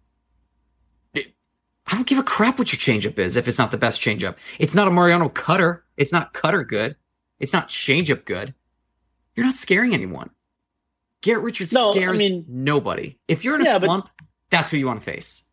[1.87, 4.35] I don't give a crap what your changeup is if it's not the best changeup.
[4.57, 5.83] It's not a Mariano cutter.
[5.97, 6.95] It's not cutter good.
[7.39, 8.53] It's not changeup good.
[9.35, 10.29] You're not scaring anyone.
[11.21, 13.17] Garrett Richards No, I scares mean- nobody.
[13.27, 14.09] If you're in a Yeah, but- slump,
[14.49, 15.43] that's who you want to face.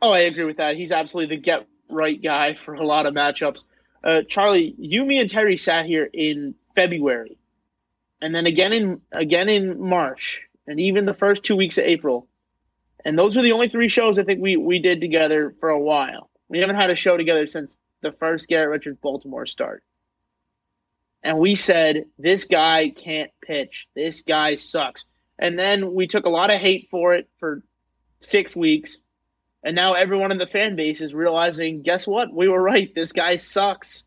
[0.00, 0.76] Oh, I agree with that.
[0.76, 3.64] He's absolutely the get right guy for a lot of matchups.
[4.02, 7.38] Uh, Charlie, you, me, and Terry sat here in February,
[8.20, 12.26] and then again in again in March, and even the first two weeks of April.
[13.04, 15.78] And those are the only three shows I think we we did together for a
[15.78, 16.30] while.
[16.48, 19.84] We haven't had a show together since the first Garrett Richards Baltimore start.
[21.22, 23.88] And we said this guy can't pitch.
[23.94, 25.06] This guy sucks.
[25.38, 27.62] And then we took a lot of hate for it for
[28.20, 28.98] six weeks.
[29.64, 32.32] And now everyone in the fan base is realizing, guess what?
[32.32, 32.92] We were right.
[32.94, 34.04] This guy sucks.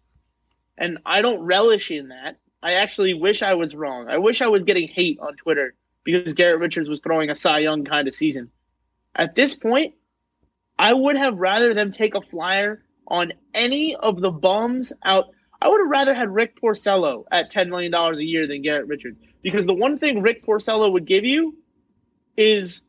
[0.78, 2.38] And I don't relish in that.
[2.61, 4.09] I actually wish I was wrong.
[4.09, 7.59] I wish I was getting hate on Twitter because Garrett Richards was throwing a Cy
[7.59, 8.51] Young kind of season.
[9.16, 9.93] At this point,
[10.78, 15.28] I would have rather them take a flyer on any of the bums out.
[15.61, 19.17] I would have rather had Rick Porcello at $10 million a year than Garrett Richards
[19.41, 21.55] because the one thing Rick Porcello would give you
[22.37, 22.81] is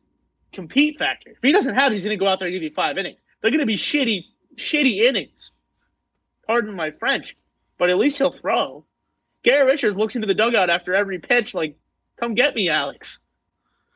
[0.53, 1.31] compete factor.
[1.31, 3.19] If he doesn't have, he's going to go out there and give you five innings.
[3.41, 5.51] They're going to be shitty, shitty innings.
[6.45, 7.35] Pardon my French,
[7.77, 8.85] but at least he'll throw.
[9.43, 11.77] Garrett Richards looks into the dugout after every pitch, like,
[12.19, 13.19] "Come get me, Alex."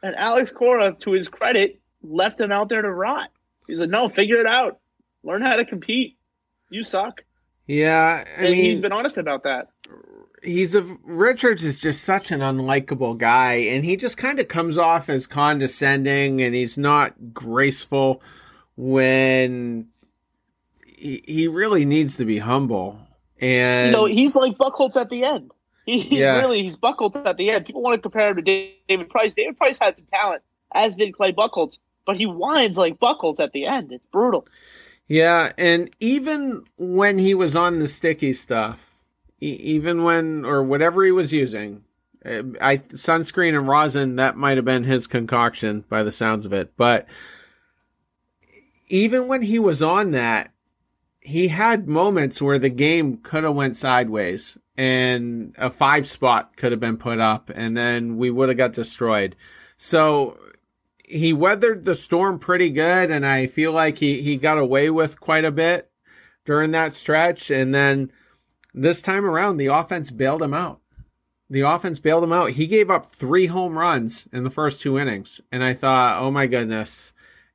[0.04, 3.30] And Alex Cora, to his credit, left him out there to rot.
[3.68, 4.80] He said, "No, figure it out.
[5.24, 6.18] Learn how to compete.
[6.70, 7.24] You suck."
[7.68, 9.70] Yeah, I And mean, he's been honest about that.
[10.44, 14.78] he's a Richards is just such an unlikable guy, and he just kind of comes
[14.78, 18.22] off as condescending, and he's not graceful
[18.76, 19.88] when
[20.88, 23.00] he, he really needs to be humble.
[23.40, 25.52] And You know, he's like Buchholz at the end.
[25.86, 26.40] He, he's Yeah.
[26.42, 27.66] really he's Buchholz at the end.
[27.66, 29.34] People want to compare him to David Price.
[29.34, 30.42] David Price had some talent,
[30.74, 33.92] as did Clay Buchholz, but he whines like Buchholz at the end.
[33.92, 34.46] It's brutal.
[35.12, 38.98] Yeah, and even when he was on the sticky stuff,
[39.42, 41.84] even when or whatever he was using,
[42.26, 46.54] uh, I sunscreen and rosin that might have been his concoction by the sounds of
[46.54, 47.08] it, but
[48.88, 50.54] even when he was on that,
[51.20, 56.72] he had moments where the game could have went sideways and a five spot could
[56.72, 59.36] have been put up and then we would have got destroyed.
[59.76, 60.38] So
[61.12, 65.20] he weathered the storm pretty good, and I feel like he, he got away with
[65.20, 65.92] quite a bit
[66.46, 67.52] during that stretch.
[67.52, 68.12] And then
[68.74, 70.80] this time around, the offense bailed him out.
[71.50, 72.52] The offense bailed him out.
[72.52, 75.42] He gave up three home runs in the first two innings.
[75.52, 77.14] And I thought, oh my goodness.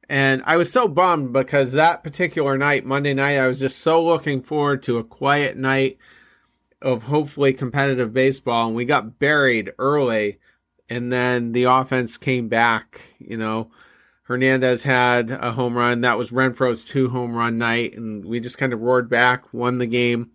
[0.09, 4.05] And I was so bummed because that particular night, Monday night, I was just so
[4.05, 5.99] looking forward to a quiet night
[6.83, 8.67] of hopefully competitive baseball.
[8.67, 10.39] And we got buried early
[10.89, 13.01] and then the offense came back.
[13.19, 13.71] You know,
[14.25, 16.01] Hernandez had a home run.
[16.03, 19.79] That was Renfroe's two home run night, and we just kind of roared back, won
[19.79, 20.31] the game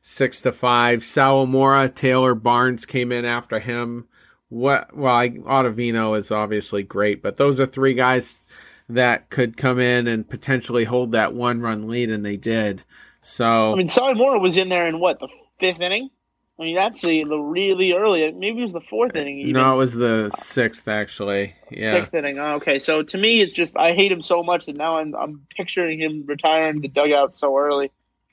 [0.00, 1.00] six to five.
[1.00, 4.06] Sawamura, Taylor Barnes came in after him.
[4.48, 4.96] What?
[4.96, 8.46] Well, I, Ottavino is obviously great, but those are three guys
[8.88, 12.84] that could come in and potentially hold that one run lead, and they did.
[13.20, 15.28] So I mean, Sally Moore was in there in what the
[15.58, 16.10] fifth inning.
[16.58, 18.30] I mean, that's the, the really early.
[18.30, 19.40] Maybe it was the fourth inning.
[19.40, 19.54] Even.
[19.54, 21.54] no, it was the sixth actually.
[21.70, 21.90] Yeah.
[21.90, 22.38] Sixth inning.
[22.38, 25.14] Oh, okay, so to me, it's just I hate him so much that now I'm
[25.16, 27.90] I'm picturing him retiring the dugout so early.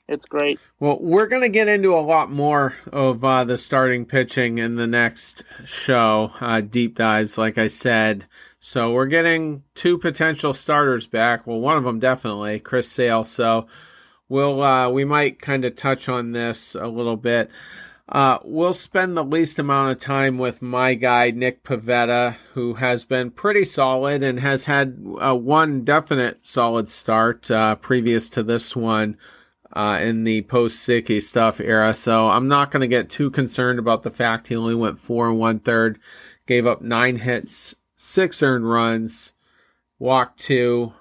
[0.08, 0.60] It's great.
[0.78, 4.74] Well, we're going to get into a lot more of uh, the starting pitching in
[4.74, 8.26] the next show, uh, deep dives, like I said.
[8.60, 11.46] So we're getting two potential starters back.
[11.46, 13.24] Well, one of them definitely, Chris Sale.
[13.24, 13.66] So
[14.28, 17.50] we'll uh, we might kind of touch on this a little bit.
[18.12, 23.06] Uh, we'll spend the least amount of time with my guy Nick Pivetta, who has
[23.06, 28.76] been pretty solid and has had uh, one definite solid start uh, previous to this
[28.76, 29.16] one
[29.72, 31.94] uh, in the post sticky stuff era.
[31.94, 35.30] So I'm not going to get too concerned about the fact he only went four
[35.30, 35.98] and one third,
[36.46, 39.32] gave up nine hits, six earned runs,
[39.98, 40.92] walked two,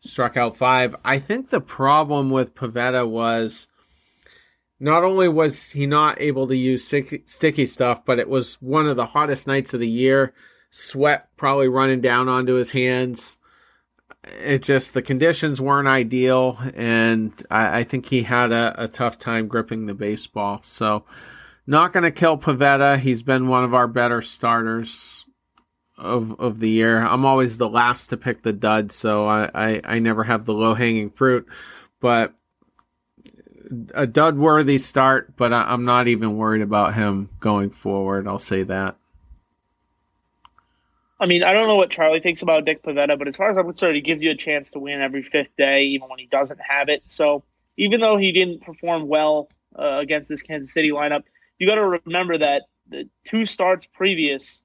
[0.00, 0.96] struck out five.
[1.04, 3.68] I think the problem with Pivetta was
[4.78, 8.96] not only was he not able to use sticky, stuff, but it was one of
[8.96, 10.34] the hottest nights of the year.
[10.70, 13.38] Sweat probably running down onto his hands
[14.26, 19.18] it just the conditions weren't ideal, and I, I think he had a, a tough
[19.18, 20.60] time gripping the baseball.
[20.62, 21.04] So,
[21.66, 22.98] not going to kill Pivetta.
[22.98, 25.24] He's been one of our better starters
[25.96, 27.00] of of the year.
[27.00, 30.54] I'm always the last to pick the dud, so I I, I never have the
[30.54, 31.46] low hanging fruit,
[32.00, 32.34] but
[33.94, 35.36] a dud worthy start.
[35.36, 38.26] But I, I'm not even worried about him going forward.
[38.26, 38.96] I'll say that.
[41.18, 43.56] I mean, I don't know what Charlie thinks about Dick Pivetta, but as far as
[43.56, 46.26] I'm concerned, he gives you a chance to win every fifth day, even when he
[46.26, 47.02] doesn't have it.
[47.06, 47.42] So
[47.78, 49.48] even though he didn't perform well
[49.78, 51.22] uh, against this Kansas City lineup,
[51.58, 54.62] you got to remember that the two starts previous,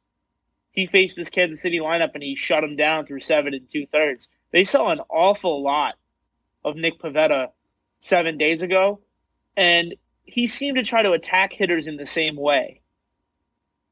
[0.71, 3.85] he faced this Kansas City lineup and he shut him down through seven and two
[3.87, 4.27] thirds.
[4.51, 5.95] They saw an awful lot
[6.65, 7.49] of Nick Pivetta
[8.01, 8.99] seven days ago,
[9.55, 12.81] and he seemed to try to attack hitters in the same way.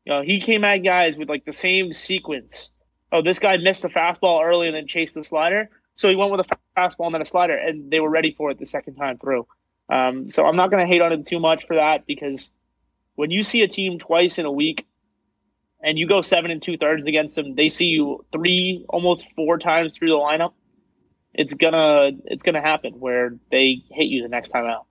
[0.05, 2.69] You know, he came at guys with like the same sequence.
[3.11, 5.69] Oh, this guy missed a fastball early and then chased the slider.
[5.95, 8.51] So he went with a fastball and then a slider, and they were ready for
[8.51, 9.47] it the second time through.
[9.89, 12.51] Um, so I'm not going to hate on him too much for that because
[13.15, 14.87] when you see a team twice in a week
[15.81, 19.57] and you go seven and two thirds against them, they see you three, almost four
[19.57, 20.53] times through the lineup.
[21.33, 24.85] It's gonna it's gonna happen where they hit you the next time out.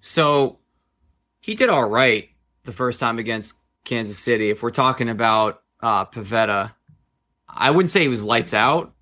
[0.00, 0.58] So
[1.40, 2.28] he did all right
[2.64, 4.50] the first time against Kansas City.
[4.50, 6.72] If we're talking about uh, Pivetta,
[7.48, 8.94] I wouldn't say he was lights out.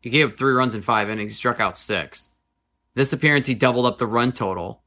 [0.00, 1.30] He gave up three runs in five innings.
[1.30, 2.34] He struck out six.
[2.94, 4.82] This appearance, he doubled up the run total.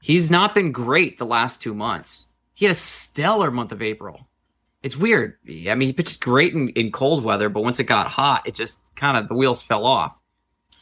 [0.00, 2.28] He's not been great the last two months.
[2.54, 4.28] He had a stellar month of April.
[4.82, 5.36] It's weird.
[5.48, 8.54] I mean, he pitched great in, in cold weather, but once it got hot, it
[8.54, 10.18] just kind of the wheels fell off.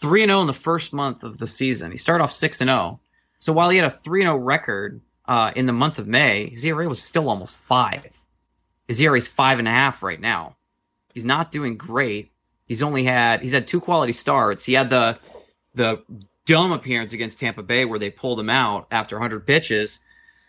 [0.01, 1.91] 3 0 in the first month of the season.
[1.91, 3.01] He started off 6 0.
[3.39, 6.65] So while he had a 3 0 record uh, in the month of May, his
[6.65, 8.25] ERA was still almost five.
[8.89, 10.57] His ERA is five and a half right now.
[11.13, 12.31] He's not doing great.
[12.67, 14.65] He's only had he's had two quality starts.
[14.65, 15.19] He had the
[15.75, 16.03] the
[16.47, 20.01] dumb appearance against Tampa Bay where they pulled him out after 100 pitches,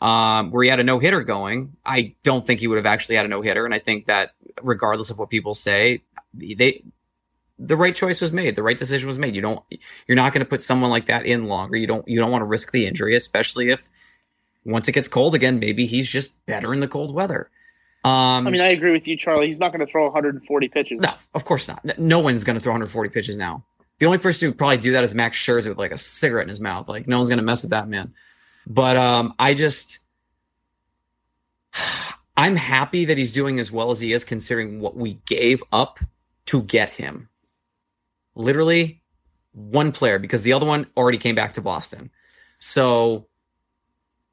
[0.02, 1.78] um, where he had a no hitter going.
[1.86, 4.32] I don't think he would have actually had a no hitter, and I think that
[4.62, 6.84] regardless of what people say, they
[7.60, 8.56] the right choice was made.
[8.56, 9.36] The right decision was made.
[9.36, 9.64] You don't
[10.08, 11.78] you're not going to put someone like that in longer.
[11.78, 13.88] You don't you don't want to risk the injury, especially if
[14.66, 17.50] once it gets cold again, maybe he's just better in the cold weather.
[18.04, 19.46] Um, I mean, I agree with you, Charlie.
[19.48, 21.02] He's not going to throw 140 pitches.
[21.02, 22.00] No, of course not.
[22.00, 23.64] No one's going to throw 140 pitches now.
[24.00, 26.50] The only person who probably do that is Max Scherzer with like a cigarette in
[26.50, 26.90] his mouth.
[26.90, 28.14] Like no one's going to mess with that man.
[28.68, 30.00] But um, I just,
[32.38, 36.00] I'm happy that he's doing as well as he is, considering what we gave up
[36.48, 37.30] to get him.
[38.36, 39.02] Literally,
[39.54, 42.10] one player because the other one already came back to Boston.
[42.60, 43.28] So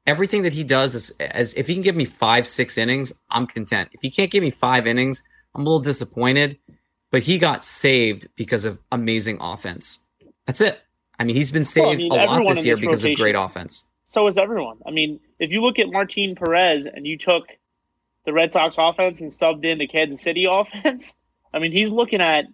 [0.05, 3.47] everything that he does is as if he can give me five, six innings, I'm
[3.47, 3.89] content.
[3.91, 5.21] If he can't give me five innings,
[5.53, 6.57] I'm a little disappointed.
[7.11, 10.05] But he got saved because of amazing offense.
[10.45, 10.79] That's it.
[11.17, 13.13] I mean, he's been saved well, I mean, a lot this year this because rotation.
[13.13, 13.88] of great offense.
[14.09, 14.79] So is everyone.
[14.87, 17.43] I mean, if you look at Martin Perez and you took
[18.25, 21.13] the Red Sox offense and subbed in the Kansas City offense,
[21.53, 22.45] I mean, he's looking at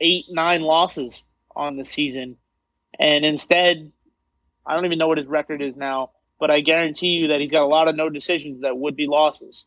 [0.00, 1.22] eight, nine losses
[1.54, 2.36] on the season.
[2.98, 3.92] And instead,
[4.66, 6.10] I don't even know what his record is now,
[6.40, 9.06] but I guarantee you that he's got a lot of no decisions that would be
[9.06, 9.64] losses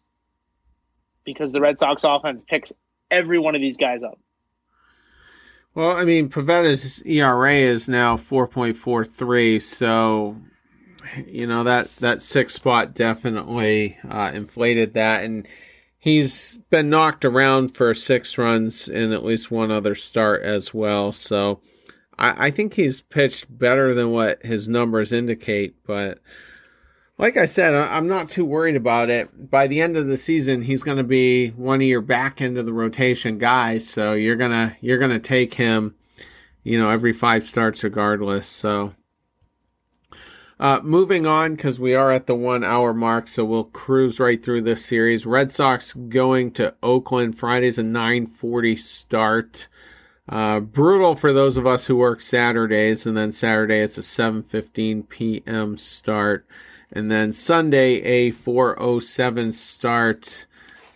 [1.24, 2.74] because the Red Sox offense picks
[3.10, 4.20] every one of these guys up.
[5.74, 10.36] Well, I mean, Pivetta's ERA is now 4.43, so
[11.26, 15.48] you know that that six spot definitely uh, inflated that, and
[15.98, 21.14] he's been knocked around for six runs in at least one other start as well.
[21.14, 21.62] So
[22.20, 26.20] I, I think he's pitched better than what his numbers indicate, but
[27.22, 29.52] like I said, I'm not too worried about it.
[29.52, 32.58] By the end of the season, he's going to be one of your back end
[32.58, 35.94] of the rotation guys, so you're gonna you're gonna take him,
[36.64, 38.48] you know, every five starts regardless.
[38.48, 38.96] So,
[40.60, 44.44] uh, moving on because we are at the one hour mark, so we'll cruise right
[44.44, 45.28] through this series.
[45.28, 49.70] Red Sox going to Oakland Friday's a 9:40 start.
[50.28, 55.08] Uh, brutal for those of us who work Saturdays, and then Saturday it's a 7:15
[55.08, 55.78] p.m.
[55.78, 56.48] start,
[56.92, 60.48] and then Sunday a 4:07 start.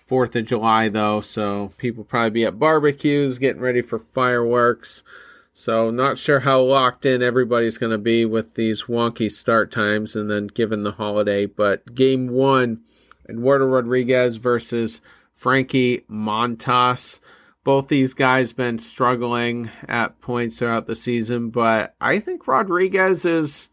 [0.05, 5.03] Fourth of July though, so people probably be at barbecues, getting ready for fireworks.
[5.51, 10.15] So not sure how locked in everybody's going to be with these wonky start times,
[10.15, 11.47] and then given the holiday.
[11.47, 12.83] But game one,
[13.27, 15.01] Eduardo Rodriguez versus
[15.33, 17.19] Frankie Montas
[17.65, 23.71] both these guys been struggling at points throughout the season, but I think Rodriguez is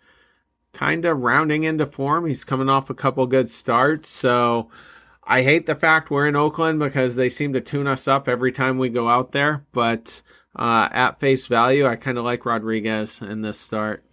[0.72, 2.26] kind of rounding into form.
[2.26, 4.70] He's coming off a couple good starts, so
[5.24, 8.52] I hate the fact we're in Oakland because they seem to tune us up every
[8.52, 9.64] time we go out there.
[9.72, 10.22] But
[10.56, 14.04] uh, at face value, I kind of like Rodriguez in this start.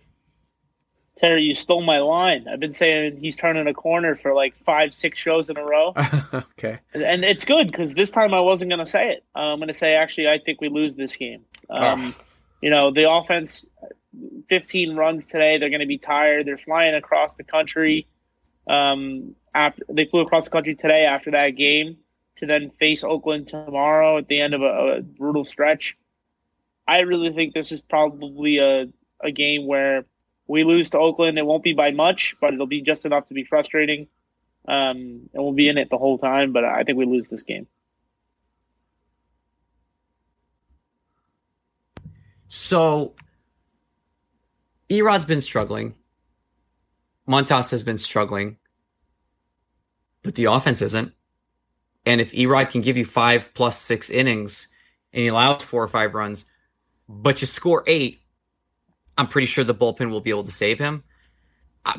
[1.17, 2.47] Terry, you stole my line.
[2.47, 5.93] I've been saying he's turning a corner for like five, six shows in a row.
[6.33, 6.79] okay.
[6.93, 9.25] And it's good because this time I wasn't going to say it.
[9.35, 11.43] I'm going to say, actually, I think we lose this game.
[11.69, 12.23] Um, oh.
[12.61, 13.65] You know, the offense,
[14.49, 15.57] 15 runs today.
[15.57, 16.45] They're going to be tired.
[16.45, 18.07] They're flying across the country.
[18.67, 21.97] Um, after They flew across the country today after that game
[22.37, 25.97] to then face Oakland tomorrow at the end of a, a brutal stretch.
[26.87, 28.87] I really think this is probably a,
[29.23, 30.05] a game where–
[30.49, 33.35] we lose to Oakland, it won't be by much, but it'll be just enough to
[33.35, 34.07] be frustrating.
[34.67, 37.43] Um, and we'll be in it the whole time, but I think we lose this
[37.43, 37.67] game.
[42.47, 43.13] So,
[44.89, 45.95] Erod's been struggling.
[47.27, 48.57] Montas has been struggling,
[50.23, 51.13] but the offense isn't.
[52.05, 54.69] And if Erod can give you five plus six innings
[55.13, 56.45] and he allows four or five runs,
[57.07, 58.19] but you score eight,
[59.17, 61.03] I'm pretty sure the bullpen will be able to save him.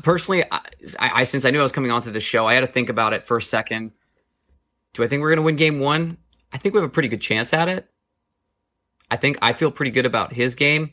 [0.03, 0.61] personally, I,
[0.99, 3.13] I, since I knew I was coming onto the show, I had to think about
[3.13, 3.93] it for a second.
[4.95, 6.17] Do I think we're going to win game one?
[6.53, 7.89] I think we have a pretty good chance at it.
[9.11, 10.91] I think I feel pretty good about his game.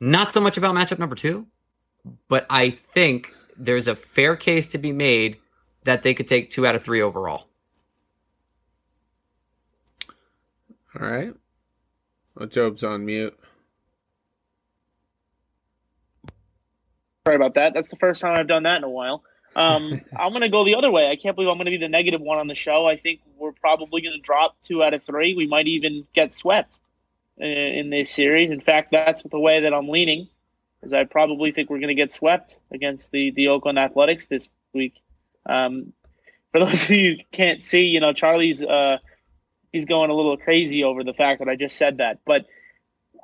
[0.00, 1.46] Not so much about matchup number two,
[2.28, 5.38] but I think there's a fair case to be made
[5.84, 7.48] that they could take two out of three overall.
[10.98, 11.34] All right.
[12.34, 13.38] Well, Job's on mute.
[17.24, 17.74] Sorry about that.
[17.74, 19.24] That's the first time I've done that in a while.
[19.56, 21.10] Um, I'm going to go the other way.
[21.10, 22.86] I can't believe I'm going to be the negative one on the show.
[22.86, 25.34] I think we're probably going to drop two out of three.
[25.34, 26.76] We might even get swept
[27.38, 28.50] in, in this series.
[28.50, 30.28] In fact, that's the way that I'm leaning,
[30.80, 34.48] because I probably think we're going to get swept against the the Oakland Athletics this
[34.72, 34.94] week.
[35.44, 35.92] Um,
[36.52, 38.98] for those of you who can't see, you know, Charlie's uh,
[39.72, 42.46] he's going a little crazy over the fact that I just said that, but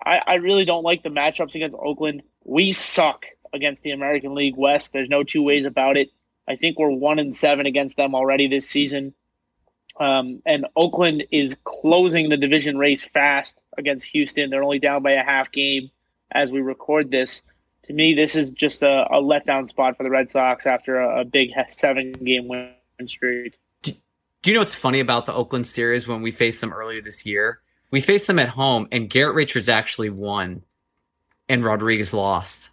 [0.05, 2.23] I, I really don't like the matchups against Oakland.
[2.45, 4.93] We suck against the American League West.
[4.93, 6.11] There's no two ways about it.
[6.49, 9.15] I think we're one and seven against them already this season.
[10.01, 14.51] Um, and Oakland is closing the division race fast against Houston.
[14.51, 15.91] They're only down by a half game
[16.31, 17.43] as we record this.
[17.87, 21.21] To me, this is just a, a letdown spot for the Red Sox after a,
[21.21, 22.73] a big seven game win
[23.07, 23.59] streak.
[23.83, 23.93] Do,
[24.43, 27.27] do you know what's funny about the Oakland series when we faced them earlier this
[27.27, 27.61] year?
[27.91, 30.63] We faced them at home, and Garrett Richards actually won,
[31.49, 32.71] and Rodriguez lost.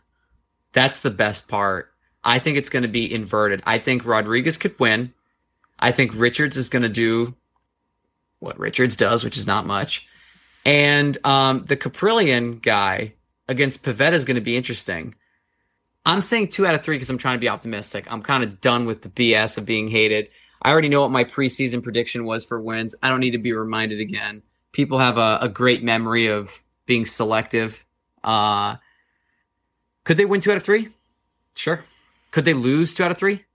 [0.71, 1.91] That's the best part.
[2.23, 3.61] I think it's going to be inverted.
[3.65, 5.13] I think Rodriguez could win.
[5.79, 7.35] I think Richards is going to do
[8.39, 10.07] what Richards does, which is not much.
[10.65, 13.13] And um, the Kaprielian guy
[13.47, 15.15] against Pivetta is going to be interesting.
[16.05, 18.11] I'm saying two out of three because I'm trying to be optimistic.
[18.11, 20.29] I'm kind of done with the BS of being hated.
[20.61, 22.95] I already know what my preseason prediction was for wins.
[23.01, 24.43] I don't need to be reminded again.
[24.71, 27.85] People have a, a great memory of being selective.
[28.23, 28.75] Uh,
[30.03, 30.89] could they win two out of three?
[31.55, 31.83] Sure.
[32.31, 33.45] Could they lose two out of three?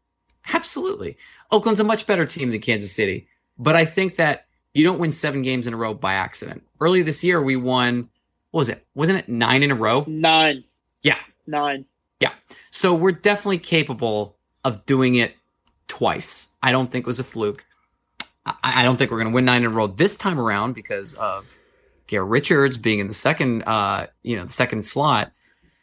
[0.52, 1.16] Absolutely.
[1.54, 3.28] Oakland's a much better team than Kansas City.
[3.56, 6.64] But I think that you don't win seven games in a row by accident.
[6.80, 8.08] Early this year, we won,
[8.50, 8.84] what was it?
[8.96, 10.04] Wasn't it nine in a row?
[10.08, 10.64] Nine.
[11.02, 11.18] Yeah.
[11.46, 11.84] Nine.
[12.18, 12.32] Yeah.
[12.72, 15.36] So we're definitely capable of doing it
[15.86, 16.48] twice.
[16.60, 17.64] I don't think it was a fluke.
[18.44, 20.72] I, I don't think we're going to win nine in a row this time around
[20.72, 21.58] because of
[22.08, 25.30] Garrett Richards being in the second, uh, you know, the second slot.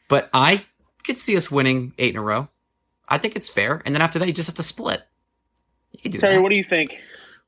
[0.09, 0.65] But I
[1.05, 2.49] could see us winning eight in a row.
[3.07, 3.81] I think it's fair.
[3.85, 5.01] And then after that, you just have to split.
[5.93, 6.41] You Terry, that.
[6.41, 6.99] what do you think?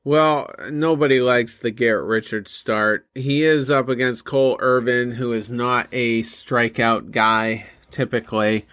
[0.04, 3.06] Well, nobody likes the Garrett Richards start.
[3.14, 8.66] He is up against Cole Irvin, who is not a strikeout guy typically.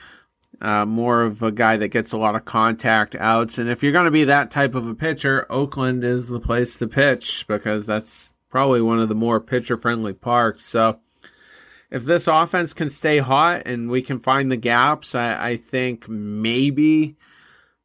[0.59, 3.57] Uh, more of a guy that gets a lot of contact outs.
[3.57, 6.77] And if you're going to be that type of a pitcher, Oakland is the place
[6.77, 10.63] to pitch because that's probably one of the more pitcher friendly parks.
[10.65, 10.99] So
[11.89, 16.07] if this offense can stay hot and we can find the gaps, I, I think
[16.07, 17.15] maybe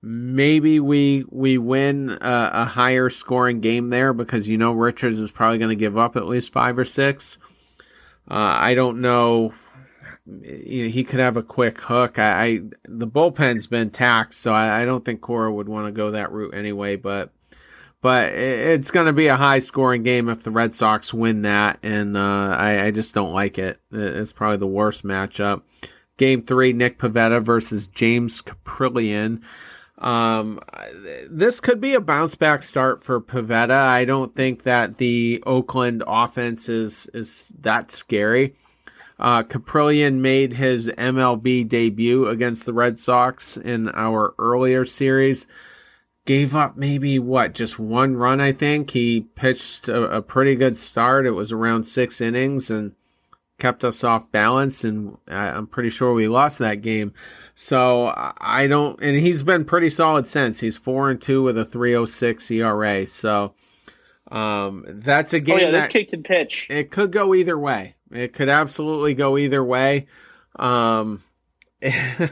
[0.06, 5.32] maybe we we win a, a, higher scoring game there because you know Richards is
[5.32, 7.38] probably going to give up at least five or six.
[8.30, 9.52] Uh, I don't know.
[10.44, 12.20] he could have a quick hook.
[12.20, 15.92] I, I the bullpen's been taxed, so I, I don't think Cora would want to
[15.92, 16.94] go that route anyway.
[16.94, 17.32] But
[18.00, 21.80] but it's going to be a high scoring game if the Red Sox win that,
[21.82, 23.80] and uh, I, I just don't like it.
[23.90, 25.62] It's probably the worst matchup.
[26.16, 29.42] Game three, Nick Pivetta versus James Kaprielian.
[29.98, 30.60] Um,
[31.30, 33.70] this could be a bounce back start for Pivetta.
[33.70, 38.54] I don't think that the Oakland offense is is that scary.
[39.18, 45.46] Uh, Kaprielian made his MLB debut against the Red Sox in our earlier series.
[46.26, 48.90] Gave up maybe what, just one run, I think.
[48.90, 51.24] He pitched a, a pretty good start.
[51.24, 52.92] It was around six innings and
[53.58, 57.12] kept us off balance, and I'm pretty sure we lost that game.
[57.54, 60.60] So I don't, and he's been pretty solid since.
[60.60, 63.06] He's four and two with a 3.06 ERA.
[63.06, 63.54] So
[64.30, 66.66] um, that's a game oh, yeah, that kicked and pitch.
[66.68, 67.96] It could go either way.
[68.10, 70.06] It could absolutely go either way.
[70.56, 71.22] Um,
[71.80, 72.30] if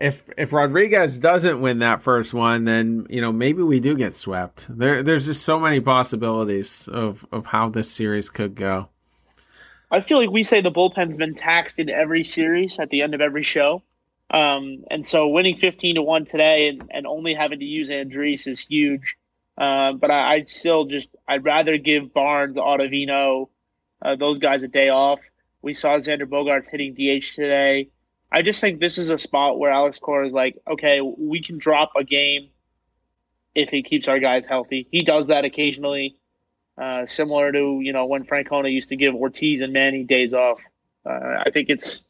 [0.00, 4.66] if Rodriguez doesn't win that first one, then you know maybe we do get swept.
[4.68, 8.88] There, there's just so many possibilities of of how this series could go.
[9.90, 13.14] I feel like we say the bullpen's been taxed in every series at the end
[13.14, 13.82] of every show.
[14.30, 18.48] Um, and so winning 15 to 1 today and, and only having to use Andriese
[18.48, 19.16] is huge.
[19.56, 23.48] Uh, but I, I'd still just, I'd rather give Barnes, Ottavino,
[24.02, 25.20] uh, those guys a day off.
[25.62, 27.90] We saw Xander Bogaerts hitting DH today.
[28.32, 31.58] I just think this is a spot where Alex Cora is like, okay, we can
[31.58, 32.48] drop a game
[33.54, 34.88] if he keeps our guys healthy.
[34.90, 36.16] He does that occasionally,
[36.78, 40.58] uh, similar to you know when Francona used to give Ortiz and Manny days off.
[41.04, 42.02] Uh, I think it's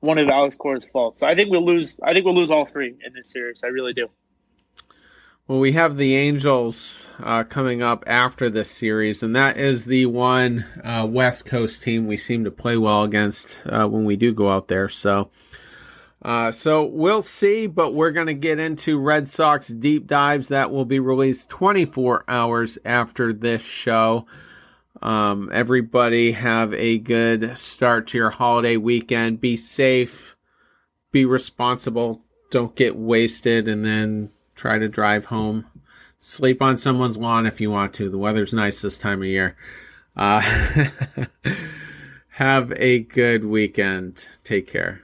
[0.00, 1.20] one of Alex Cora's faults.
[1.20, 1.98] So I think we'll lose.
[2.02, 3.60] I think we'll lose all three in this series.
[3.64, 4.08] I really do.
[5.48, 10.06] Well, we have the Angels uh, coming up after this series, and that is the
[10.06, 14.32] one uh, West Coast team we seem to play well against uh, when we do
[14.32, 14.88] go out there.
[14.88, 15.30] So,
[16.22, 17.66] uh, so we'll see.
[17.66, 22.24] But we're going to get into Red Sox deep dives that will be released 24
[22.28, 24.26] hours after this show.
[25.02, 29.40] Um, everybody have a good start to your holiday weekend.
[29.40, 30.36] Be safe,
[31.10, 35.66] be responsible, don't get wasted, and then try to drive home.
[36.18, 38.08] Sleep on someone's lawn if you want to.
[38.08, 39.56] The weather's nice this time of year.
[40.14, 40.40] Uh,
[42.28, 44.28] have a good weekend.
[44.44, 45.02] Take care.